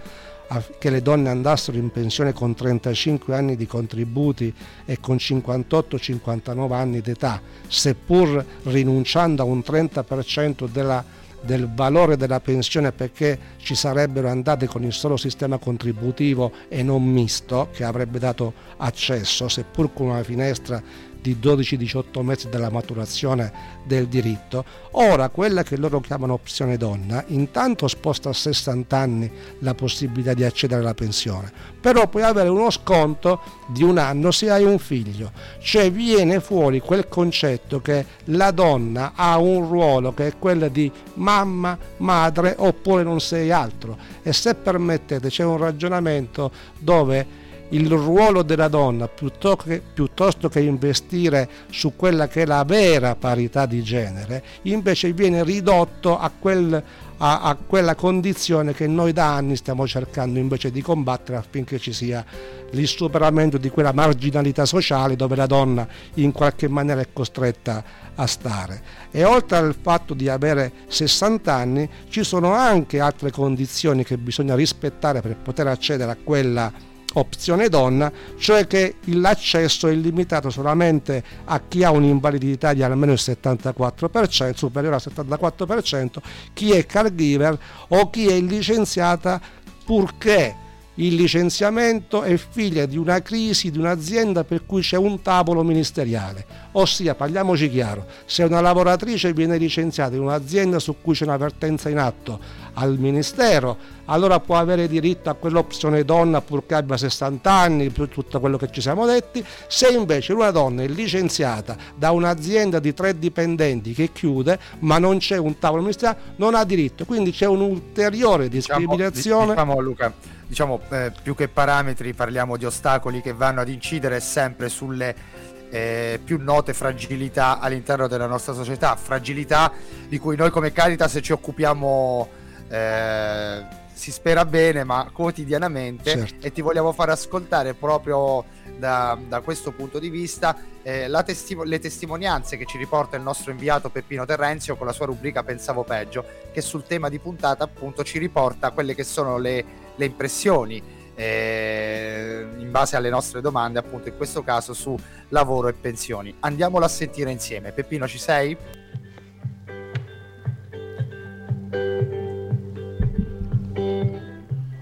che 0.78 0.90
le 0.90 1.02
donne 1.02 1.28
andassero 1.28 1.76
in 1.76 1.90
pensione 1.90 2.32
con 2.32 2.54
35 2.54 3.34
anni 3.34 3.56
di 3.56 3.66
contributi 3.66 4.52
e 4.84 5.00
con 5.00 5.16
58-59 5.16 6.72
anni 6.72 7.00
d'età, 7.00 7.40
seppur 7.66 8.44
rinunciando 8.62 9.42
a 9.42 9.44
un 9.44 9.58
30% 9.58 10.68
della, 10.68 11.04
del 11.40 11.68
valore 11.74 12.16
della 12.16 12.40
pensione 12.40 12.92
perché 12.92 13.38
ci 13.56 13.74
sarebbero 13.74 14.28
andate 14.28 14.66
con 14.66 14.84
il 14.84 14.92
solo 14.92 15.16
sistema 15.16 15.58
contributivo 15.58 16.52
e 16.68 16.82
non 16.82 17.04
misto 17.04 17.68
che 17.72 17.82
avrebbe 17.82 18.20
dato 18.20 18.52
accesso, 18.76 19.48
seppur 19.48 19.92
con 19.92 20.08
una 20.08 20.22
finestra 20.22 20.80
di 21.26 21.38
12-18 21.42 22.22
mesi 22.22 22.48
dalla 22.48 22.70
maturazione 22.70 23.52
del 23.84 24.06
diritto, 24.06 24.64
ora 24.92 25.28
quella 25.28 25.64
che 25.64 25.76
loro 25.76 25.98
chiamano 25.98 26.34
opzione 26.34 26.76
donna 26.76 27.24
intanto 27.28 27.88
sposta 27.88 28.28
a 28.28 28.32
60 28.32 28.96
anni 28.96 29.30
la 29.60 29.74
possibilità 29.74 30.34
di 30.34 30.44
accedere 30.44 30.82
alla 30.82 30.94
pensione, 30.94 31.52
però 31.80 32.06
puoi 32.06 32.22
avere 32.22 32.48
uno 32.48 32.70
sconto 32.70 33.40
di 33.66 33.82
un 33.82 33.98
anno 33.98 34.30
se 34.30 34.50
hai 34.50 34.62
un 34.62 34.78
figlio, 34.78 35.32
cioè 35.58 35.90
viene 35.90 36.38
fuori 36.38 36.78
quel 36.78 37.08
concetto 37.08 37.80
che 37.80 38.06
la 38.26 38.52
donna 38.52 39.12
ha 39.16 39.36
un 39.38 39.68
ruolo 39.68 40.14
che 40.14 40.28
è 40.28 40.38
quello 40.38 40.68
di 40.68 40.90
mamma, 41.14 41.76
madre 41.98 42.54
oppure 42.56 43.02
non 43.02 43.20
sei 43.20 43.50
altro. 43.50 43.96
E 44.22 44.32
se 44.32 44.54
permettete 44.54 45.28
c'è 45.28 45.42
un 45.42 45.56
ragionamento 45.56 46.52
dove 46.78 47.45
il 47.70 47.90
ruolo 47.90 48.42
della 48.42 48.68
donna 48.68 49.08
piuttosto 49.08 49.56
che, 49.56 49.82
piuttosto 49.94 50.48
che, 50.48 50.60
investire 50.60 51.48
su 51.70 51.94
quella 51.96 52.28
che 52.28 52.42
è 52.42 52.46
la 52.46 52.64
vera 52.64 53.16
parità 53.16 53.66
di 53.66 53.82
genere, 53.82 54.42
invece 54.62 55.12
viene 55.12 55.42
ridotto 55.42 56.18
a, 56.18 56.30
quel, 56.36 56.82
a, 57.18 57.40
a 57.40 57.54
quella 57.54 57.94
condizione 57.94 58.72
che 58.72 58.86
noi 58.86 59.12
da 59.12 59.34
anni 59.34 59.56
stiamo 59.56 59.86
cercando 59.86 60.38
invece 60.38 60.70
di 60.70 60.82
combattere 60.82 61.38
affinché 61.38 61.78
ci 61.78 61.92
sia 61.92 62.24
il 62.70 62.86
superamento 62.86 63.58
di 63.58 63.70
quella 63.70 63.92
marginalità 63.92 64.64
sociale 64.64 65.16
dove 65.16 65.36
la 65.36 65.46
donna 65.46 65.86
in 66.14 66.32
qualche 66.32 66.68
maniera 66.68 67.00
è 67.00 67.08
costretta 67.12 67.82
a 68.14 68.26
stare. 68.26 68.82
E 69.10 69.24
oltre 69.24 69.56
al 69.58 69.76
fatto 69.80 70.14
di 70.14 70.28
avere 70.28 70.72
60 70.88 71.52
anni 71.52 71.88
ci 72.08 72.24
sono 72.24 72.52
anche 72.52 73.00
altre 73.00 73.30
condizioni 73.30 74.04
che 74.04 74.18
bisogna 74.18 74.54
rispettare 74.54 75.20
per 75.20 75.36
poter 75.36 75.66
accedere 75.68 76.10
a 76.10 76.16
quella 76.22 76.94
opzione 77.18 77.68
donna, 77.68 78.10
cioè 78.38 78.66
che 78.66 78.96
l'accesso 79.06 79.88
è 79.88 79.94
limitato 79.94 80.50
solamente 80.50 81.22
a 81.44 81.60
chi 81.66 81.84
ha 81.84 81.90
un'invalidità 81.90 82.72
di 82.72 82.82
almeno 82.82 83.12
il 83.12 83.20
74%, 83.20 84.54
superiore 84.54 84.96
al 84.96 85.02
74%, 85.04 86.18
chi 86.52 86.72
è 86.72 86.84
caregiver 86.86 87.58
o 87.88 88.10
chi 88.10 88.28
è 88.28 88.40
licenziata 88.40 89.40
purché 89.84 90.64
il 90.98 91.14
licenziamento 91.14 92.22
è 92.22 92.36
figlio 92.36 92.86
di 92.86 92.96
una 92.96 93.20
crisi 93.20 93.70
di 93.70 93.78
un'azienda 93.78 94.44
per 94.44 94.64
cui 94.64 94.80
c'è 94.80 94.96
un 94.96 95.20
tavolo 95.20 95.62
ministeriale. 95.62 96.44
Ossia, 96.78 97.14
parliamoci 97.14 97.70
chiaro, 97.70 98.04
se 98.26 98.42
una 98.42 98.60
lavoratrice 98.60 99.32
viene 99.32 99.56
licenziata 99.56 100.14
in 100.14 100.20
un'azienda 100.20 100.78
su 100.78 100.96
cui 101.00 101.14
c'è 101.14 101.24
un'avvertenza 101.24 101.88
in 101.88 101.96
atto 101.96 102.38
al 102.74 102.98
Ministero, 102.98 103.78
allora 104.04 104.40
può 104.40 104.58
avere 104.58 104.86
diritto 104.86 105.30
a 105.30 105.34
quell'opzione 105.34 106.04
donna 106.04 106.42
purché 106.42 106.74
abbia 106.74 106.98
60 106.98 107.50
anni, 107.50 107.88
più 107.88 108.08
tutto 108.08 108.40
quello 108.40 108.58
che 108.58 108.70
ci 108.70 108.82
siamo 108.82 109.06
detti. 109.06 109.42
Se 109.66 109.88
invece 109.88 110.34
una 110.34 110.50
donna 110.50 110.82
è 110.82 110.86
licenziata 110.86 111.78
da 111.96 112.10
un'azienda 112.10 112.78
di 112.78 112.92
tre 112.92 113.18
dipendenti 113.18 113.94
che 113.94 114.12
chiude, 114.12 114.58
ma 114.80 114.98
non 114.98 115.16
c'è 115.16 115.38
un 115.38 115.58
tavolo 115.58 115.80
ministeriale, 115.80 116.34
non 116.36 116.54
ha 116.54 116.64
diritto. 116.64 117.06
Quindi 117.06 117.30
c'è 117.30 117.46
un'ulteriore 117.46 118.50
diciamo, 118.50 118.80
discriminazione. 118.80 119.46
Diciamo, 119.46 119.72
diciamo 119.72 119.80
Luca, 119.80 120.12
diciamo, 120.46 120.80
eh, 120.90 121.10
più 121.22 121.34
che 121.34 121.48
parametri 121.48 122.12
parliamo 122.12 122.58
di 122.58 122.66
ostacoli 122.66 123.22
che 123.22 123.32
vanno 123.32 123.62
ad 123.62 123.70
incidere 123.70 124.20
sempre 124.20 124.68
sulle 124.68 125.54
eh, 125.70 126.20
più 126.22 126.38
note 126.40 126.72
fragilità 126.72 127.58
all'interno 127.58 128.06
della 128.06 128.26
nostra 128.26 128.52
società, 128.52 128.96
fragilità 128.96 129.72
di 130.08 130.18
cui 130.18 130.36
noi 130.36 130.50
come 130.50 130.72
Caritas 130.72 131.18
ci 131.22 131.32
occupiamo 131.32 132.28
eh, 132.68 133.64
si 133.92 134.12
spera 134.12 134.44
bene 134.44 134.84
ma 134.84 135.08
quotidianamente 135.10 136.10
certo. 136.10 136.46
e 136.46 136.52
ti 136.52 136.60
vogliamo 136.60 136.92
far 136.92 137.08
ascoltare 137.08 137.72
proprio 137.72 138.44
da, 138.76 139.18
da 139.26 139.40
questo 139.40 139.72
punto 139.72 139.98
di 139.98 140.10
vista 140.10 140.54
eh, 140.82 141.10
testi- 141.24 141.56
le 141.64 141.78
testimonianze 141.78 142.58
che 142.58 142.66
ci 142.66 142.76
riporta 142.76 143.16
il 143.16 143.22
nostro 143.22 143.52
inviato 143.52 143.88
Peppino 143.88 144.26
Terrenzio 144.26 144.76
con 144.76 144.86
la 144.86 144.92
sua 144.92 145.06
rubrica 145.06 145.42
Pensavo 145.42 145.82
peggio 145.82 146.24
che 146.52 146.60
sul 146.60 146.84
tema 146.84 147.08
di 147.08 147.18
puntata 147.18 147.64
appunto 147.64 148.04
ci 148.04 148.18
riporta 148.18 148.70
quelle 148.70 148.94
che 148.94 149.04
sono 149.04 149.38
le 149.38 149.84
le 149.96 150.04
impressioni 150.04 150.82
eh, 151.16 152.46
in 152.58 152.70
base 152.70 152.94
alle 152.94 153.10
nostre 153.10 153.40
domande, 153.40 153.80
appunto 153.80 154.08
in 154.08 154.16
questo 154.16 154.44
caso 154.44 154.72
su 154.72 154.96
lavoro 155.30 155.68
e 155.68 155.72
pensioni. 155.72 156.34
Andiamolo 156.40 156.84
a 156.84 156.88
sentire 156.88 157.30
insieme. 157.32 157.72
Peppino, 157.72 158.06
ci 158.06 158.18
sei? 158.18 158.56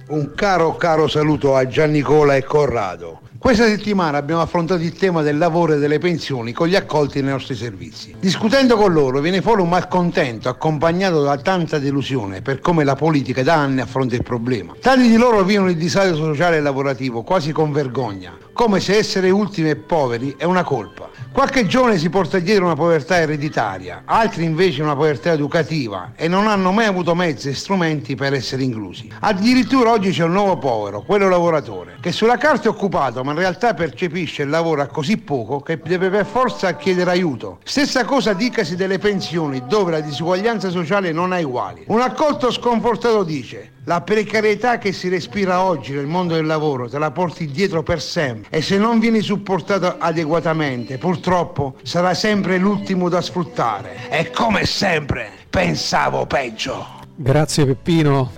Un 0.06 0.32
caro 0.34 0.76
caro 0.76 1.08
saluto 1.08 1.56
a 1.56 1.66
Giannicola 1.66 2.36
e 2.36 2.44
Corrado 2.44 3.23
Questa 3.44 3.66
settimana 3.66 4.16
abbiamo 4.16 4.40
affrontato 4.40 4.80
il 4.80 4.94
tema 4.94 5.20
del 5.20 5.36
lavoro 5.36 5.74
e 5.74 5.78
delle 5.78 5.98
pensioni 5.98 6.54
con 6.54 6.66
gli 6.66 6.76
accolti 6.76 7.20
nei 7.20 7.30
nostri 7.30 7.54
servizi. 7.54 8.16
Discutendo 8.18 8.74
con 8.74 8.90
loro 8.90 9.20
viene 9.20 9.42
fuori 9.42 9.60
un 9.60 9.68
malcontento 9.68 10.48
accompagnato 10.48 11.22
da 11.22 11.36
tanta 11.36 11.78
delusione 11.78 12.40
per 12.40 12.60
come 12.60 12.84
la 12.84 12.94
politica 12.94 13.42
da 13.42 13.56
anni 13.56 13.82
affronta 13.82 14.14
il 14.14 14.22
problema. 14.22 14.72
Tanti 14.80 15.08
di 15.08 15.18
loro 15.18 15.44
vivono 15.44 15.68
il 15.68 15.76
disagio 15.76 16.14
sociale 16.14 16.56
e 16.56 16.60
lavorativo 16.60 17.20
quasi 17.20 17.52
con 17.52 17.70
vergogna, 17.70 18.34
come 18.54 18.80
se 18.80 18.96
essere 18.96 19.28
ultimi 19.28 19.68
e 19.68 19.76
poveri 19.76 20.36
è 20.38 20.44
una 20.44 20.64
colpa. 20.64 21.10
Qualche 21.34 21.66
giovane 21.66 21.98
si 21.98 22.10
porta 22.10 22.38
dietro 22.38 22.64
una 22.64 22.76
povertà 22.76 23.16
ereditaria, 23.16 24.02
altri 24.04 24.44
invece 24.44 24.82
una 24.82 24.94
povertà 24.94 25.32
educativa 25.32 26.12
e 26.14 26.28
non 26.28 26.46
hanno 26.46 26.70
mai 26.70 26.86
avuto 26.86 27.16
mezzi 27.16 27.48
e 27.48 27.54
strumenti 27.54 28.14
per 28.14 28.34
essere 28.34 28.62
inclusi. 28.62 29.10
Addirittura 29.18 29.90
oggi 29.90 30.12
c'è 30.12 30.22
un 30.22 30.30
nuovo 30.30 30.58
povero, 30.58 31.02
quello 31.02 31.28
lavoratore, 31.28 31.96
che 32.00 32.12
sulla 32.12 32.36
carta 32.36 32.68
è 32.68 32.70
occupato 32.70 33.24
ma 33.24 33.32
in 33.32 33.38
realtà 33.38 33.74
percepisce 33.74 34.44
il 34.44 34.48
lavoro 34.48 34.82
a 34.82 34.86
così 34.86 35.16
poco 35.16 35.58
che 35.58 35.80
deve 35.84 36.08
per 36.08 36.24
forza 36.24 36.76
chiedere 36.76 37.10
aiuto. 37.10 37.58
Stessa 37.64 38.04
cosa 38.04 38.32
dicasi 38.32 38.76
delle 38.76 38.98
pensioni, 38.98 39.64
dove 39.66 39.90
la 39.90 40.00
disuguaglianza 40.00 40.70
sociale 40.70 41.10
non 41.10 41.32
ha 41.32 41.40
uguali. 41.40 41.82
Un 41.88 42.00
accolto 42.00 42.52
sconfortato 42.52 43.24
dice 43.24 43.72
la 43.84 44.00
precarietà 44.00 44.78
che 44.78 44.92
si 44.92 45.08
respira 45.08 45.62
oggi 45.62 45.92
nel 45.92 46.06
mondo 46.06 46.34
del 46.34 46.46
lavoro 46.46 46.88
te 46.88 46.98
la 46.98 47.10
porti 47.10 47.50
dietro 47.50 47.82
per 47.82 48.00
sempre 48.00 48.48
e 48.50 48.62
se 48.62 48.78
non 48.78 48.98
vieni 48.98 49.20
supportato 49.20 49.96
adeguatamente, 49.98 50.98
purtroppo 50.98 51.76
sarà 51.82 52.14
sempre 52.14 52.58
l'ultimo 52.58 53.08
da 53.08 53.20
sfruttare. 53.20 54.08
E 54.10 54.30
come 54.30 54.64
sempre, 54.64 55.30
pensavo 55.50 56.26
peggio. 56.26 57.02
Grazie 57.16 57.66
Peppino 57.66 58.30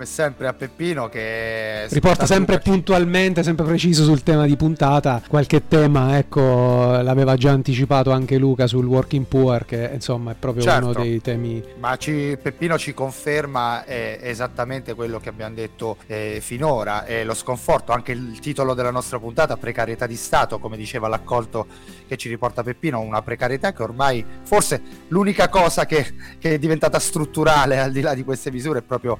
come 0.00 0.06
sempre 0.06 0.46
a 0.46 0.54
Peppino 0.54 1.10
che 1.10 1.86
riporta 1.88 2.24
sempre 2.24 2.58
puntualmente, 2.60 3.42
sempre 3.42 3.66
preciso 3.66 4.04
sul 4.04 4.22
tema 4.22 4.46
di 4.46 4.56
puntata. 4.56 5.20
Qualche 5.28 5.68
tema, 5.68 6.16
ecco, 6.16 6.40
l'aveva 7.02 7.36
già 7.36 7.50
anticipato 7.50 8.10
anche 8.10 8.38
Luca 8.38 8.66
sul 8.66 8.86
Working 8.86 9.26
Poor, 9.26 9.66
che 9.66 9.90
insomma 9.92 10.30
è 10.30 10.34
proprio 10.38 10.62
certo, 10.62 10.88
uno 10.88 11.02
dei 11.02 11.20
temi. 11.20 11.62
Ma 11.78 11.96
ci, 11.96 12.38
Peppino 12.40 12.78
ci 12.78 12.94
conferma 12.94 13.84
eh, 13.84 14.18
esattamente 14.22 14.94
quello 14.94 15.18
che 15.18 15.28
abbiamo 15.28 15.54
detto 15.54 15.98
eh, 16.06 16.38
finora. 16.40 17.04
Eh, 17.04 17.24
lo 17.24 17.34
sconforto, 17.34 17.92
anche 17.92 18.12
il 18.12 18.38
titolo 18.40 18.72
della 18.72 18.90
nostra 18.90 19.18
puntata, 19.18 19.58
precarietà 19.58 20.06
di 20.06 20.16
Stato, 20.16 20.58
come 20.58 20.78
diceva 20.78 21.08
l'accolto 21.08 21.66
che 22.06 22.16
ci 22.16 22.30
riporta 22.30 22.62
Peppino, 22.62 23.00
una 23.00 23.20
precarietà 23.20 23.74
che 23.74 23.82
ormai 23.82 24.24
forse 24.44 24.80
l'unica 25.08 25.50
cosa 25.50 25.84
che, 25.84 26.14
che 26.38 26.54
è 26.54 26.58
diventata 26.58 26.98
strutturale 26.98 27.78
al 27.78 27.92
di 27.92 28.00
là 28.00 28.14
di 28.14 28.24
queste 28.24 28.50
misure 28.50 28.78
è 28.78 28.82
proprio 28.82 29.18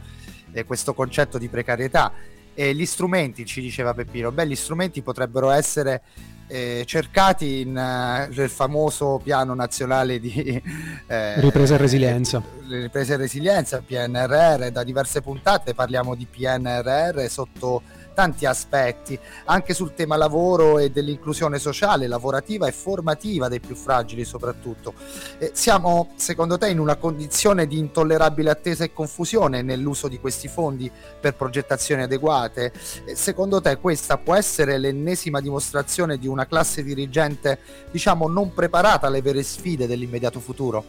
eh, 0.52 0.64
questo 0.64 0.94
concetto 0.94 1.38
di 1.38 1.48
precarietà. 1.48 2.12
E 2.54 2.74
gli 2.74 2.84
strumenti, 2.84 3.46
ci 3.46 3.60
diceva 3.60 3.94
Peppino, 3.94 4.32
beh, 4.32 4.46
gli 4.46 4.56
strumenti 4.56 5.02
potrebbero 5.02 5.50
essere 5.50 6.02
eh, 6.50 6.82
cercati 6.84 7.60
in, 7.60 7.68
uh, 7.68 8.34
nel 8.34 8.50
famoso 8.50 9.20
piano 9.22 9.54
nazionale 9.54 10.18
di 10.18 10.60
eh, 11.06 11.40
ripresa 11.40 11.74
e 11.74 11.78
resilienza. 11.78 12.42
Ripresa 12.68 13.14
e 13.14 13.16
resilienza, 13.16 13.80
PNRR, 13.86 14.70
da 14.70 14.82
diverse 14.82 15.22
puntate 15.22 15.74
parliamo 15.74 16.16
di 16.16 16.26
PNRR 16.26 17.24
sotto 17.28 17.82
tanti 18.14 18.46
aspetti, 18.46 19.18
anche 19.46 19.74
sul 19.74 19.94
tema 19.94 20.16
lavoro 20.16 20.78
e 20.78 20.90
dell'inclusione 20.90 21.58
sociale, 21.58 22.06
lavorativa 22.06 22.66
e 22.66 22.72
formativa 22.72 23.48
dei 23.48 23.60
più 23.60 23.74
fragili 23.74 24.24
soprattutto. 24.24 24.94
Eh, 25.38 25.50
siamo 25.54 26.12
secondo 26.16 26.58
te 26.58 26.68
in 26.68 26.78
una 26.78 26.96
condizione 26.96 27.66
di 27.66 27.78
intollerabile 27.78 28.50
attesa 28.50 28.84
e 28.84 28.92
confusione 28.92 29.62
nell'uso 29.62 30.08
di 30.08 30.18
questi 30.18 30.48
fondi 30.48 30.90
per 31.20 31.34
progettazioni 31.34 32.02
adeguate? 32.02 32.72
Eh, 33.04 33.14
secondo 33.14 33.60
te 33.60 33.76
questa 33.76 34.18
può 34.18 34.34
essere 34.34 34.78
l'ennesima 34.78 35.40
dimostrazione 35.40 36.18
di 36.18 36.26
una 36.26 36.46
classe 36.46 36.82
dirigente 36.82 37.58
diciamo 37.90 38.28
non 38.28 38.52
preparata 38.52 39.06
alle 39.06 39.22
vere 39.22 39.42
sfide 39.42 39.86
dell'immediato 39.86 40.40
futuro? 40.40 40.84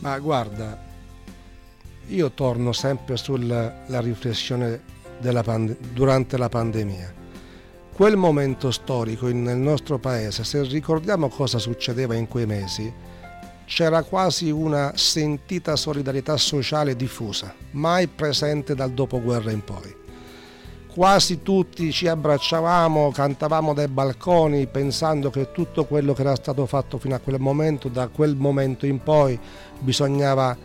Ma 0.00 0.18
guarda, 0.18 0.78
io 2.08 2.30
torno 2.32 2.72
sempre 2.72 3.16
sulla 3.16 3.72
riflessione 3.86 4.98
pande- 5.42 5.76
durante 5.92 6.36
la 6.36 6.48
pandemia. 6.48 7.14
Quel 7.92 8.16
momento 8.16 8.70
storico 8.70 9.26
nel 9.28 9.58
nostro 9.58 9.98
paese, 9.98 10.42
se 10.44 10.62
ricordiamo 10.62 11.28
cosa 11.28 11.58
succedeva 11.58 12.14
in 12.14 12.28
quei 12.28 12.46
mesi, 12.46 12.90
c'era 13.66 14.02
quasi 14.02 14.50
una 14.50 14.92
sentita 14.96 15.76
solidarietà 15.76 16.36
sociale 16.36 16.96
diffusa, 16.96 17.54
mai 17.72 18.08
presente 18.08 18.74
dal 18.74 18.90
dopoguerra 18.92 19.50
in 19.52 19.62
poi. 19.62 19.94
Quasi 20.92 21.42
tutti 21.42 21.92
ci 21.92 22.08
abbracciavamo, 22.08 23.12
cantavamo 23.12 23.72
dai 23.72 23.86
balconi 23.86 24.66
pensando 24.66 25.30
che 25.30 25.52
tutto 25.52 25.84
quello 25.84 26.14
che 26.14 26.22
era 26.22 26.34
stato 26.34 26.66
fatto 26.66 26.98
fino 26.98 27.14
a 27.14 27.20
quel 27.20 27.38
momento, 27.38 27.88
da 27.88 28.08
quel 28.08 28.34
momento 28.34 28.86
in 28.86 29.00
poi 29.00 29.38
bisognava 29.78 30.56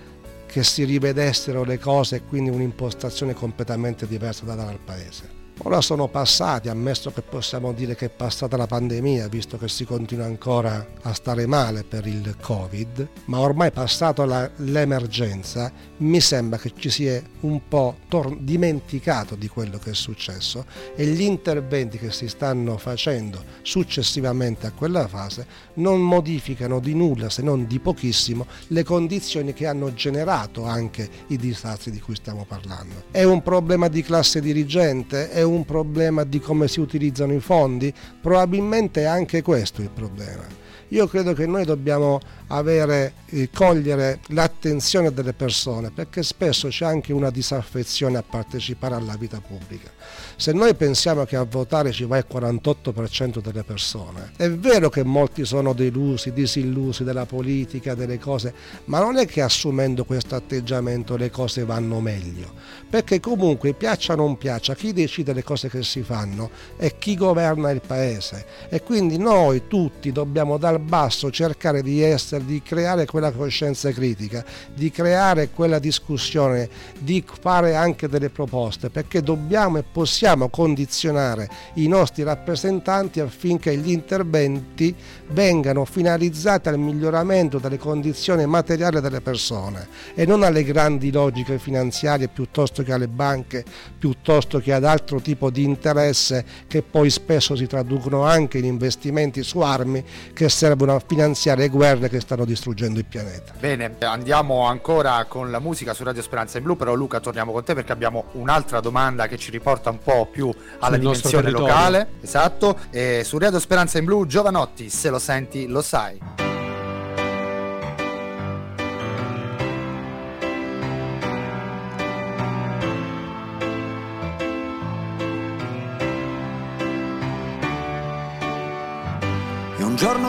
che 0.56 0.63
si 0.63 0.86
rivedessero 0.86 1.65
le 1.65 1.78
cose 1.78 2.15
e 2.15 2.24
quindi 2.24 2.50
un'impostazione 2.50 3.34
completamente 3.34 4.08
diversa 4.08 4.46
da 4.46 4.56
dare 4.56 4.72
al 4.72 4.80
Paese. 4.80 5.35
Ora 5.63 5.80
sono 5.82 6.10
passati, 6.10 6.68
ammesso 6.68 7.12
che 7.12 7.22
possiamo 7.22 7.72
dire 7.72 7.96
che 7.96 8.08
è 8.08 8.10
passata 8.10 8.58
la 8.58 8.68
pandemia, 8.68 9.30
visto 9.30 9.58
che 9.58 9.70
si 9.70 9.86
continua 9.86 10.26
ancora 10.26 10.86
a 11.02 11.13
stare 11.13 11.48
male 11.48 11.84
per 11.84 12.06
il 12.06 12.36
Covid, 12.39 13.08
ma 13.26 13.39
ormai 13.39 13.72
passata 13.72 14.26
la, 14.26 14.50
l'emergenza, 14.58 15.72
mi 15.98 16.20
sembra 16.20 16.60
che 16.60 16.74
ci 16.78 16.89
sia 16.89 17.22
un 17.41 17.68
po' 17.68 18.00
tor- 18.10 18.38
dimenticato 18.38 19.36
di 19.36 19.48
quello 19.48 19.80
che 19.80 19.91
è 19.91 19.94
successo 19.94 20.65
e 20.94 21.06
gli 21.06 21.22
interventi 21.22 21.98
che 21.98 22.12
si 22.12 22.28
stanno 22.28 22.78
facendo 22.78 23.41
successivamente 23.62 24.68
a 24.68 24.72
quella 24.72 25.08
fase 25.08 25.48
non 25.76 26.02
modificano 26.02 26.80
di 26.80 26.94
nulla, 26.94 27.30
se 27.30 27.41
non 27.41 27.65
di 27.65 27.80
pochissimo, 27.80 28.46
le 28.68 28.84
condizioni 28.84 29.54
che 29.54 29.68
hanno 29.68 29.94
generato 29.94 30.65
anche 30.65 31.10
i 31.28 31.38
disastri 31.38 31.91
di 31.91 32.02
cui 32.02 32.15
stiamo 32.15 32.46
parlando. 32.46 33.06
È 33.10 33.24
un 33.24 33.41
problema 33.41 33.88
di 33.88 34.04
classe 34.04 34.41
dirigente? 34.41 35.32
È 35.32 35.45
un 35.46 35.66
problema 35.66 36.24
di 36.24 36.40
come 36.40 36.68
si 36.68 36.80
utilizzano 36.80 37.34
i 37.34 37.40
fondi? 37.40 37.94
Probabilmente 38.22 39.02
è 39.02 39.06
anche 39.06 39.42
questo 39.42 39.82
il 39.82 39.90
problema. 39.90 40.64
Io 40.89 41.08
credo 41.08 41.34
che 41.34 41.48
noi 41.48 41.65
dobbiamo 41.65 42.19
avere, 42.48 43.13
eh, 43.28 43.50
cogliere 43.52 44.19
l'attenzione 44.28 45.12
delle 45.12 45.34
persone 45.34 45.89
perché 45.89 46.21
spesso 46.21 46.67
c'è 46.67 46.86
anche 46.86 47.12
una 47.12 47.32
disaffezione 47.32 48.17
a 48.17 48.24
partecipare 48.24 48.95
alla 48.95 49.15
vita 49.17 49.41
pubblica. 49.41 49.89
Se 50.38 50.52
noi 50.52 50.76
pensiamo 50.76 51.24
che 51.24 51.38
a 51.38 51.43
votare 51.43 51.91
ci 51.91 52.04
va 52.04 52.17
il 52.17 52.26
48% 52.30 53.39
delle 53.39 53.63
persone, 53.63 54.32
è 54.36 54.50
vero 54.50 54.89
che 54.89 55.04
molti 55.04 55.45
sono 55.45 55.74
delusi, 55.74 56.34
disillusi 56.34 57.04
della 57.04 57.26
politica, 57.26 57.95
delle 57.95 58.19
cose, 58.19 58.54
ma 58.86 59.00
non 59.00 59.17
è 59.17 59.26
che 59.26 59.41
assumendo 59.41 60.04
questo 60.04 60.36
atteggiamento 60.36 61.15
le 61.15 61.32
cose 61.32 61.63
vanno 61.63 62.00
meglio, 62.02 62.54
perché 62.89 63.19
comunque 63.19 63.74
piaccia 63.74 64.13
o 64.13 64.17
non 64.17 64.38
piaccia, 64.38 64.76
chi 64.76 64.93
decide 64.93 65.34
le 65.34 65.43
cose 65.43 65.69
che 65.69 65.84
si 65.84 66.04
fanno 66.04 66.50
è 66.76 66.98
chi 66.98 67.15
governa 67.15 67.71
il 67.71 67.82
paese 67.82 68.45
e 68.69 68.84
quindi 68.84 69.17
noi 69.17 69.63
tutti 69.67 70.12
dobbiamo 70.12 70.58
dal 70.76 70.80
basso 70.80 71.32
cercare 71.32 71.82
di 71.82 72.02
essere, 72.02 72.46
di 72.46 72.62
creare 72.62 73.06
quella 73.06 73.32
coscienza 73.32 73.92
critica, 73.92 74.44
di 74.74 74.92
creare 74.92 75.50
quella 75.50 75.80
discussione, 75.80 76.70
di 77.00 77.24
fare 77.42 77.76
anche 77.76 78.10
delle 78.10 78.30
proposte, 78.30 78.90
perché 78.90 79.22
dobbiamo 79.22 79.78
e 79.78 79.84
possiamo 79.84 80.50
condizionare 80.50 81.50
i 81.76 81.88
nostri 81.88 82.24
rappresentanti 82.24 83.20
affinché 83.20 83.76
gli 83.78 83.92
interventi 83.92 84.94
vengano 85.30 85.86
finalizzati 85.86 86.70
al 86.70 86.78
miglioramento 86.78 87.58
delle 87.58 87.78
condizioni 87.78 88.46
materiali 88.46 89.00
delle 89.00 89.22
persone 89.22 89.88
e 90.14 90.26
non 90.26 90.44
alle 90.44 90.64
grandi 90.64 91.12
logiche 91.12 91.58
finanziarie 91.58 92.28
piuttosto 92.28 92.84
che 92.84 92.92
alle 92.92 93.08
banche, 93.08 93.64
piuttosto 93.98 94.60
che 94.60 94.74
ad 94.74 94.84
altro 94.84 95.22
tipo 95.22 95.50
di 95.50 95.64
interesse 95.64 96.46
che 96.68 96.82
poi 96.82 97.10
spesso 97.10 97.56
si 97.56 97.66
traducono 97.66 98.24
anche 98.24 98.58
in 98.58 98.66
investimenti 98.66 99.42
su 99.44 99.60
armi 99.60 100.04
che 100.34 100.50
servono 100.50 100.64
a 100.73 101.01
finanziare 101.06 101.69
guerre 101.69 102.10
che 102.10 102.19
stanno 102.19 102.45
distruggendo 102.45 102.99
il 102.99 103.06
pianeta. 103.06 103.54
Bene, 103.60 103.95
andiamo 103.99 104.65
ancora 104.65 105.25
con 105.28 105.51
la 105.51 105.60
musica 105.60 105.93
su 105.93 106.04
Radio 106.04 106.21
Speranza 106.21 106.58
in 106.58 106.63
Blu, 106.63 106.75
però 106.75 106.93
Luca 106.93 107.19
torniamo 107.19 107.51
con 107.51 107.63
te 107.63 107.73
perché 107.73 107.91
abbiamo 107.91 108.25
un'altra 108.34 108.80
domanda 108.80 109.28
che 109.28 109.38
ci 109.38 109.51
riporta 109.51 109.89
un 109.89 109.99
po' 109.99 110.28
più 110.32 110.51
alla 110.80 110.95
Sul 110.95 110.99
dimensione 110.99 111.49
locale. 111.49 112.08
Esatto, 112.21 112.78
e 112.89 113.21
su 113.23 113.38
Radio 113.38 113.60
Speranza 113.60 113.97
in 113.97 114.06
Blu 114.06 114.25
Giovanotti, 114.25 114.89
se 114.89 115.10
lo 115.10 115.19
senti 115.19 115.67
lo 115.67 115.82
sai. 115.82 116.45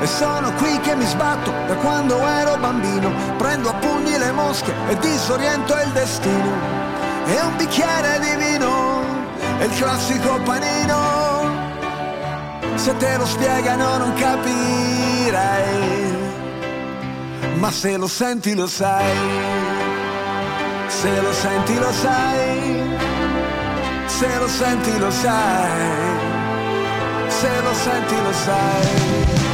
E 0.00 0.06
sono 0.06 0.52
qui 0.54 0.78
che 0.80 0.94
mi 0.94 1.06
sbatto 1.06 1.50
da 1.66 1.74
quando 1.76 2.26
ero 2.26 2.56
bambino, 2.56 3.12
prendo 3.38 3.70
a 3.70 3.74
pugni 3.74 4.18
le 4.18 4.32
mosche 4.32 4.72
e 4.88 4.98
disoriento 4.98 5.74
il 5.74 5.90
destino. 5.92 6.52
E 7.26 7.40
un 7.40 7.56
bicchiere 7.56 8.20
di 8.20 8.34
vino, 8.44 9.02
è 9.58 9.64
il 9.64 9.74
classico 9.76 10.40
panino. 10.42 11.52
Se 12.74 12.96
te 12.96 13.16
lo 13.16 13.24
spiegano 13.24 13.96
non 13.98 14.12
capirai 14.14 15.84
ma 17.64 17.70
se 17.70 17.96
lo 17.96 18.06
senti 18.06 18.54
lo 18.54 18.66
sai, 18.66 19.16
se 20.86 21.20
lo 21.22 21.32
senti 21.32 21.78
lo 21.78 21.92
sai, 21.92 22.98
se 24.04 24.38
lo 24.38 24.48
senti 24.48 24.98
lo 24.98 25.10
sai, 25.10 25.70
se 27.28 27.60
lo 27.62 27.74
senti 27.74 28.22
lo 28.22 28.32
sai. 28.32 29.53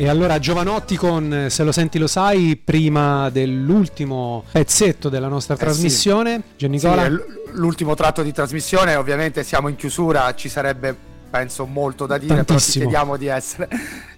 E 0.00 0.06
allora 0.06 0.38
Giovanotti 0.38 0.94
con 0.96 1.34
eh, 1.34 1.50
Se 1.50 1.64
lo 1.64 1.72
senti 1.72 1.98
lo 1.98 2.06
sai, 2.06 2.54
prima 2.54 3.30
dell'ultimo 3.30 4.44
pezzetto 4.52 5.08
della 5.08 5.26
nostra 5.26 5.54
eh 5.54 5.58
trasmissione. 5.58 6.36
Sì. 6.36 6.42
Giannicola. 6.56 7.06
Sì, 7.06 7.16
l'ultimo 7.54 7.96
tratto 7.96 8.22
di 8.22 8.30
trasmissione, 8.30 8.94
ovviamente 8.94 9.42
siamo 9.42 9.66
in 9.66 9.74
chiusura, 9.74 10.32
ci 10.36 10.48
sarebbe 10.48 11.07
penso 11.28 11.66
molto 11.66 12.06
da 12.06 12.18
dire, 12.18 12.44
Tantissimo. 12.44 12.88
però 12.88 13.06
chiediamo 13.06 13.16
di 13.16 13.26
essere 13.26 13.68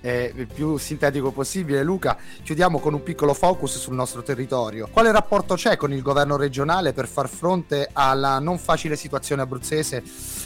eh, 0.00 0.32
il 0.34 0.46
più 0.46 0.76
sintetico 0.76 1.30
possibile. 1.30 1.82
Luca, 1.82 2.16
chiudiamo 2.42 2.78
con 2.78 2.94
un 2.94 3.02
piccolo 3.02 3.34
focus 3.34 3.78
sul 3.78 3.94
nostro 3.94 4.22
territorio. 4.22 4.88
Quale 4.90 5.12
rapporto 5.12 5.54
c'è 5.54 5.76
con 5.76 5.92
il 5.92 6.02
governo 6.02 6.36
regionale 6.36 6.92
per 6.92 7.08
far 7.08 7.28
fronte 7.28 7.88
alla 7.92 8.38
non 8.38 8.58
facile 8.58 8.96
situazione 8.96 9.42
abruzzese? 9.42 10.02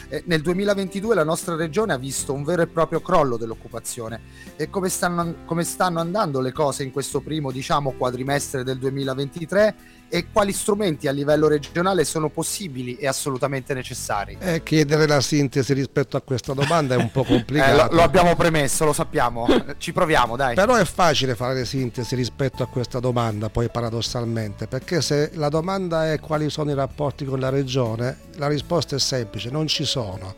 Eh, 0.09 0.23
nel 0.27 0.43
2022 0.43 1.15
la 1.15 1.25
nostra 1.25 1.55
regione 1.55 1.93
ha 1.93 1.99
visto 1.99 2.33
un 2.33 2.45
vero 2.45 2.63
e 2.63 2.67
proprio 2.67 3.01
crollo 3.01 3.37
dell'occupazione. 3.37 4.21
E 4.57 4.71
come 4.71 4.89
stanno, 4.89 5.35
come 5.45 5.65
stanno 5.65 6.01
andando 6.01 6.41
le 6.41 6.53
cose 6.53 6.83
in 6.83 6.91
questo 6.91 7.21
primo, 7.21 7.51
diciamo, 7.51 7.93
quadrimestre 7.93 8.65
del 8.65 8.79
2023? 8.79 10.03
E 10.09 10.27
quali 10.33 10.53
strumenti 10.53 11.09
a 11.09 11.13
livello 11.13 11.49
regionale 11.49 12.05
sono 12.05 12.29
possibili 12.29 12.97
e 12.97 13.07
assolutamente 13.07 13.75
necessari? 13.75 14.37
Eh, 14.41 14.63
chiedere 14.63 15.07
la 15.07 15.21
sintesi 15.21 15.73
rispetto 15.73 16.17
a 16.17 16.21
questa 16.21 16.53
domanda 16.53 16.95
è 16.95 16.99
un 16.99 17.11
po' 17.11 17.25
complicato. 17.25 17.71
eh, 17.73 17.77
lo, 17.77 17.97
lo, 17.97 18.03
abbiamo 18.03 18.37
premesso, 18.37 18.85
lo 18.85 18.93
sappiamo, 18.93 19.47
ci 19.79 19.93
proviamo, 19.93 20.37
dai. 20.37 20.55
Però 20.55 20.75
è 20.75 20.85
facile 20.85 21.35
fare 21.35 21.55
le 21.55 21.65
sintesi 21.65 22.15
rispetto 22.15 22.63
a 22.63 22.67
questa 22.67 23.01
domanda, 23.01 23.49
poi 23.49 23.69
paradossalmente, 23.69 24.67
perché 24.67 25.01
se 25.01 25.31
la 25.35 25.49
domanda 25.49 26.13
è 26.13 26.21
quali 26.21 26.51
sono 26.51 26.71
i 26.71 26.75
rapporti 26.75 27.25
con 27.25 27.41
la 27.41 27.49
regione, 27.49 28.19
la 28.37 28.49
risposta 28.49 28.97
è 28.97 28.99
semplice, 28.99 29.51
non 29.51 29.67
ci 29.67 29.85
sono 29.85 30.35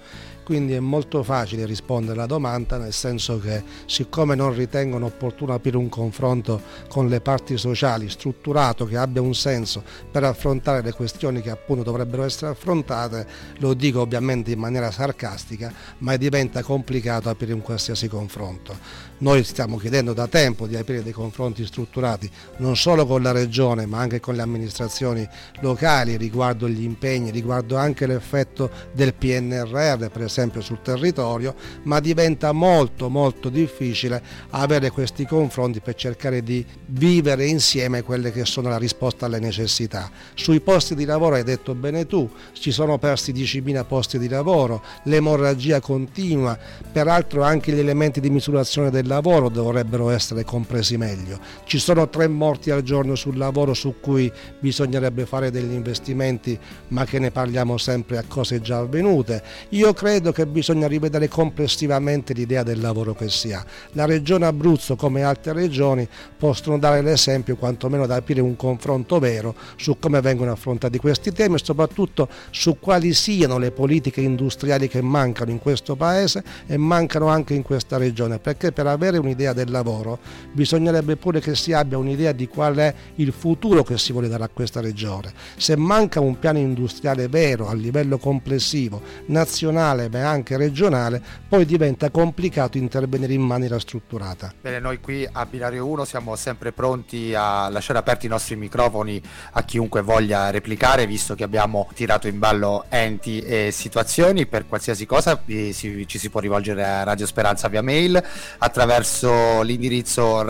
quindi 0.47 0.75
è 0.75 0.79
molto 0.79 1.25
facile 1.25 1.67
rispondere 1.67 2.13
alla 2.13 2.27
domanda 2.27 2.79
nel 2.79 2.93
senso 2.93 3.41
che 3.41 3.65
siccome 3.87 4.37
non 4.37 4.55
ritengono 4.55 5.07
opportuno 5.07 5.53
aprire 5.53 5.77
un 5.77 5.89
confronto 5.89 6.63
con 6.89 7.09
le 7.09 7.21
parti 7.21 7.57
sociali 7.57 8.09
strutturato 8.09 8.85
che 8.87 8.97
abbia 8.97 9.21
un 9.21 9.35
senso 9.35 9.83
per 10.09 10.23
affrontare 10.23 10.83
le 10.83 10.93
questioni 10.93 11.43
che 11.43 11.51
appunto 11.51 11.83
dovrebbero 11.83 12.23
essere 12.23 12.53
affrontate, 12.53 13.27
lo 13.59 13.75
dico 13.75 14.03
ovviamente 14.03 14.53
in 14.53 14.61
maniera 14.61 14.93
sarcastica, 14.93 15.73
ma 15.99 16.17
diventa 16.17 16.63
complicato 16.63 17.29
aprire 17.29 17.53
un 17.53 17.61
qualsiasi 17.61 18.07
confronto. 18.07 18.79
Noi 19.19 19.45
stiamo 19.45 19.79
chiedendo 19.79 20.13
da 20.13 20.27
tempo 20.27 20.67
di 20.67 20.77
aprire 20.77 21.03
dei 21.03 21.13
confronti 21.13 21.65
strutturati 21.65 22.31
non 22.59 22.77
solo 22.77 23.07
con 23.07 23.23
la 23.23 23.33
regione 23.33 23.87
ma 23.87 23.99
anche 23.99 24.21
con 24.21 24.35
le 24.35 24.43
amministrazioni 24.43 25.27
locali 25.61 26.19
riguardo 26.19 26.69
gli 26.69 26.83
impegni, 26.83 27.31
riguardo 27.31 27.77
anche 27.77 28.07
l'effetto 28.07 28.71
del 28.93 29.15
PNRR 29.15 30.09
per 30.09 30.23
esempio 30.23 30.61
sul 30.61 30.83
territorio, 30.83 31.55
ma 31.85 31.99
diventa 31.99 32.53
molto 32.53 33.09
molto 33.09 33.49
difficile 33.49 34.23
avere 34.51 34.91
questi 34.91 35.25
confronti 35.25 35.81
per 35.81 35.95
cercare 35.95 36.43
di 36.43 36.65
vivere 36.85 37.47
insieme 37.47 38.03
quelle 38.03 38.31
che 38.31 38.45
sono 38.45 38.69
la 38.69 38.77
risposta 38.77 39.25
alle 39.25 39.39
necessità. 39.39 40.11
Sui 40.35 40.61
posti 40.61 40.95
di 40.95 41.07
lavoro 41.07 41.37
hai 41.37 41.45
detto 41.45 41.75
bene 41.75 42.07
tu, 42.07 42.29
ci 42.53 42.71
sono 42.71 42.99
persi 42.99 43.33
10.000 43.33 43.87
posti 43.87 44.19
di 44.19 44.29
lavoro, 44.29 44.83
l'emorragia 45.05 45.81
continua, 45.81 46.59
peraltro 46.93 47.43
anche 47.43 47.73
gli 47.73 47.79
elementi 47.79 48.21
di 48.21 48.29
misurazione 48.29 48.91
del 48.91 49.06
lavoro 49.07 49.49
dovrebbero 49.49 50.11
essere 50.11 50.45
compresi 50.45 50.97
meglio. 50.97 51.39
Ci 51.65 51.79
sono 51.79 52.09
tre 52.09 52.29
morti 52.29 52.71
al 52.71 52.83
giorno 52.83 53.15
sul 53.15 53.37
lavoro 53.37 53.75
su 53.75 53.97
cui 54.01 54.31
bisognerebbe 54.59 55.27
fare 55.27 55.51
degli 55.51 55.73
investimenti, 55.73 56.59
ma 56.89 57.05
che 57.05 57.19
ne 57.19 57.31
parliamo 57.31 57.77
sempre 57.79 58.19
a 58.19 58.25
cose 58.27 58.61
già 58.61 58.79
avvenute. 58.79 59.43
Io 59.71 59.93
credo 59.93 60.33
che 60.33 60.47
bisogna 60.47 60.87
rivedere 60.87 61.29
complessivamente 61.29 62.33
l'idea 62.33 62.63
del 62.63 62.81
lavoro 62.81 63.15
che 63.15 63.29
si 63.29 63.53
ha. 63.53 63.65
La 63.93 64.05
regione 64.05 64.47
Abruzzo, 64.47 64.97
come 64.97 65.23
altre 65.23 65.53
regioni, 65.53 66.07
possono 66.37 66.79
dare 66.79 67.03
l'esempio, 67.03 67.57
quantomeno 67.57 68.07
da 68.07 68.17
aprire 68.17 68.41
un 68.41 68.57
confronto 68.57 69.19
vero 69.19 69.55
su 69.77 69.99
come 69.99 70.21
vengono 70.21 70.53
affrontati 70.53 70.99
questi 70.99 71.33
temi 71.33 71.57
e 71.57 71.61
soprattutto 71.63 72.29
su 72.51 72.79
quali 72.79 73.13
siano 73.15 73.59
le 73.59 73.71
politiche 73.71 74.21
industriali 74.21 74.89
che 74.89 75.01
mancano 75.01 75.51
in 75.51 75.59
questo 75.59 75.97
paese 75.97 76.43
e 76.67 76.77
mancano 76.77 77.29
anche 77.29 77.55
in 77.55 77.63
questa 77.63 77.97
regione, 77.97 78.39
perché 78.39 78.73
per 78.73 78.87
avere 78.97 79.19
un'idea 79.19 79.53
del 79.53 79.71
lavoro 79.71 80.19
bisognerebbe 80.53 81.17
pure 81.17 81.41
che 81.41 81.55
si 81.55 81.73
abbia 81.73 81.97
un'idea 81.97 82.33
di 82.33 82.49
qual 82.49 82.77
è 82.77 82.95
il 83.17 83.33
futuro 83.33 83.83
che 83.85 83.97
si 83.99 84.13
vuole 84.13 84.29
dare 84.29 84.45
a 84.45 84.51
questa 84.53 84.81
regione. 84.81 85.33
Se 85.57 85.77
manca 85.77 86.21
un 86.21 86.39
piano 86.39 86.59
industriale 86.59 87.29
vero 87.29 87.69
a 87.69 87.75
livello 87.75 88.19
complessivo, 88.19 89.01
nazionale 89.27 90.09
ma 90.09 90.29
anche 90.29 90.57
regionale, 90.57 91.23
poi 91.49 91.65
diventa 91.65 92.11
complicato 92.11 92.79
intervenire 92.79 93.33
in 93.33 93.43
maniera 93.43 93.79
strutturata. 93.79 94.53
Bene, 94.61 94.81
noi 94.81 95.01
qui 95.01 95.29
a 95.31 95.47
Binario 95.47 95.87
1 95.87 96.05
siamo 96.05 96.35
sempre 96.37 96.73
pronti 96.73 97.35
a 97.35 97.69
lasciare 97.69 97.99
aperti 97.99 98.27
i 98.27 98.29
nostri 98.29 98.57
microfoni 98.57 99.21
a 99.53 99.63
chiunque 99.65 100.01
voglia 100.03 100.51
replicare, 100.51 101.07
visto 101.07 101.35
che 101.35 101.45
abbiamo 101.45 101.89
tirato 101.95 102.27
in 102.27 102.39
ballo 102.39 102.87
enti 102.89 103.41
e 103.41 103.71
situazioni 103.71 104.47
per 104.47 104.67
qualsiasi 104.67 105.07
cosa 105.07 105.43
ci 105.47 106.19
si 106.19 106.31
può 106.31 106.41
rivolgere 106.41 106.85
a 106.85 107.03
Radio 107.03 107.27
Speranza 107.27 107.69
via 107.69 107.83
mail 107.83 108.23
attraverso 108.59 108.85
attraverso 108.87 109.63
l'indirizzo 109.63 110.43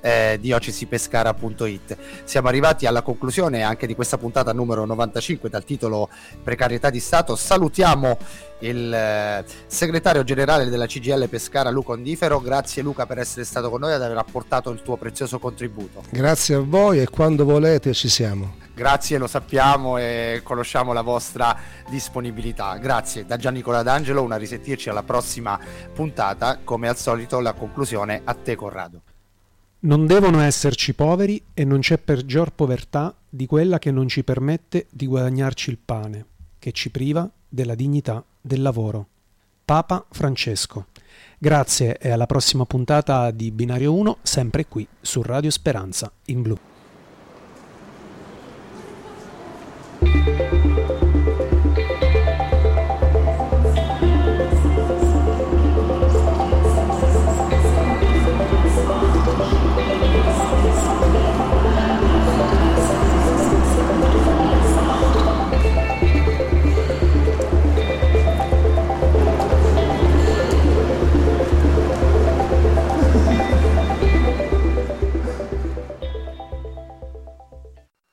eh, 0.00 0.38
diocesipescara.it. 0.40 1.96
Siamo 2.24 2.48
arrivati 2.48 2.86
alla 2.86 3.02
conclusione 3.02 3.62
anche 3.62 3.86
di 3.86 3.94
questa 3.94 4.16
puntata 4.16 4.52
numero 4.54 4.86
95 4.86 5.50
dal 5.50 5.64
titolo 5.64 6.08
Precarietà 6.42 6.88
di 6.88 6.98
Stato. 6.98 7.36
Salutiamo 7.36 8.16
il 8.60 8.92
eh, 8.92 9.44
segretario 9.66 10.24
generale 10.24 10.64
della 10.70 10.86
CGL 10.86 11.28
Pescara 11.28 11.70
Luca 11.70 11.92
Ondifero. 11.92 12.40
Grazie 12.40 12.82
Luca 12.82 13.04
per 13.04 13.18
essere 13.18 13.44
stato 13.44 13.68
con 13.68 13.80
noi 13.80 13.90
e 13.90 13.94
aver 13.94 14.16
apportato 14.16 14.70
il 14.70 14.80
tuo 14.82 14.96
prezioso 14.96 15.38
contributo. 15.38 16.04
Grazie 16.10 16.54
a 16.54 16.60
voi 16.60 17.00
e 17.00 17.08
quando 17.08 17.44
volete 17.44 17.92
ci 17.92 18.08
siamo. 18.08 18.65
Grazie, 18.76 19.16
lo 19.16 19.26
sappiamo 19.26 19.96
e 19.96 20.42
conosciamo 20.44 20.92
la 20.92 21.00
vostra 21.00 21.56
disponibilità. 21.88 22.76
Grazie 22.76 23.24
da 23.24 23.38
Gianni 23.38 23.62
D'Angelo, 23.62 24.22
una 24.22 24.36
risentirci 24.36 24.90
alla 24.90 25.02
prossima 25.02 25.58
puntata. 25.94 26.58
Come 26.62 26.86
al 26.86 26.98
solito 26.98 27.40
la 27.40 27.54
conclusione 27.54 28.20
a 28.22 28.34
te 28.34 28.54
Corrado. 28.54 29.00
Non 29.78 30.06
devono 30.06 30.42
esserci 30.42 30.92
poveri 30.92 31.42
e 31.54 31.64
non 31.64 31.80
c'è 31.80 31.96
peggior 31.96 32.52
povertà 32.52 33.14
di 33.26 33.46
quella 33.46 33.78
che 33.78 33.90
non 33.90 34.08
ci 34.08 34.22
permette 34.22 34.88
di 34.90 35.06
guadagnarci 35.06 35.70
il 35.70 35.78
pane 35.82 36.26
che 36.58 36.72
ci 36.72 36.90
priva 36.90 37.26
della 37.48 37.74
dignità 37.74 38.22
del 38.42 38.60
lavoro. 38.60 39.06
Papa 39.64 40.04
Francesco. 40.10 40.88
Grazie 41.38 41.96
e 41.96 42.10
alla 42.10 42.26
prossima 42.26 42.66
puntata 42.66 43.30
di 43.30 43.50
Binario 43.50 43.94
1, 43.94 44.18
sempre 44.20 44.66
qui 44.66 44.86
su 45.00 45.22
Radio 45.22 45.50
Speranza 45.50 46.12
in 46.26 46.42
blu. 46.42 46.58
Música 50.00 50.85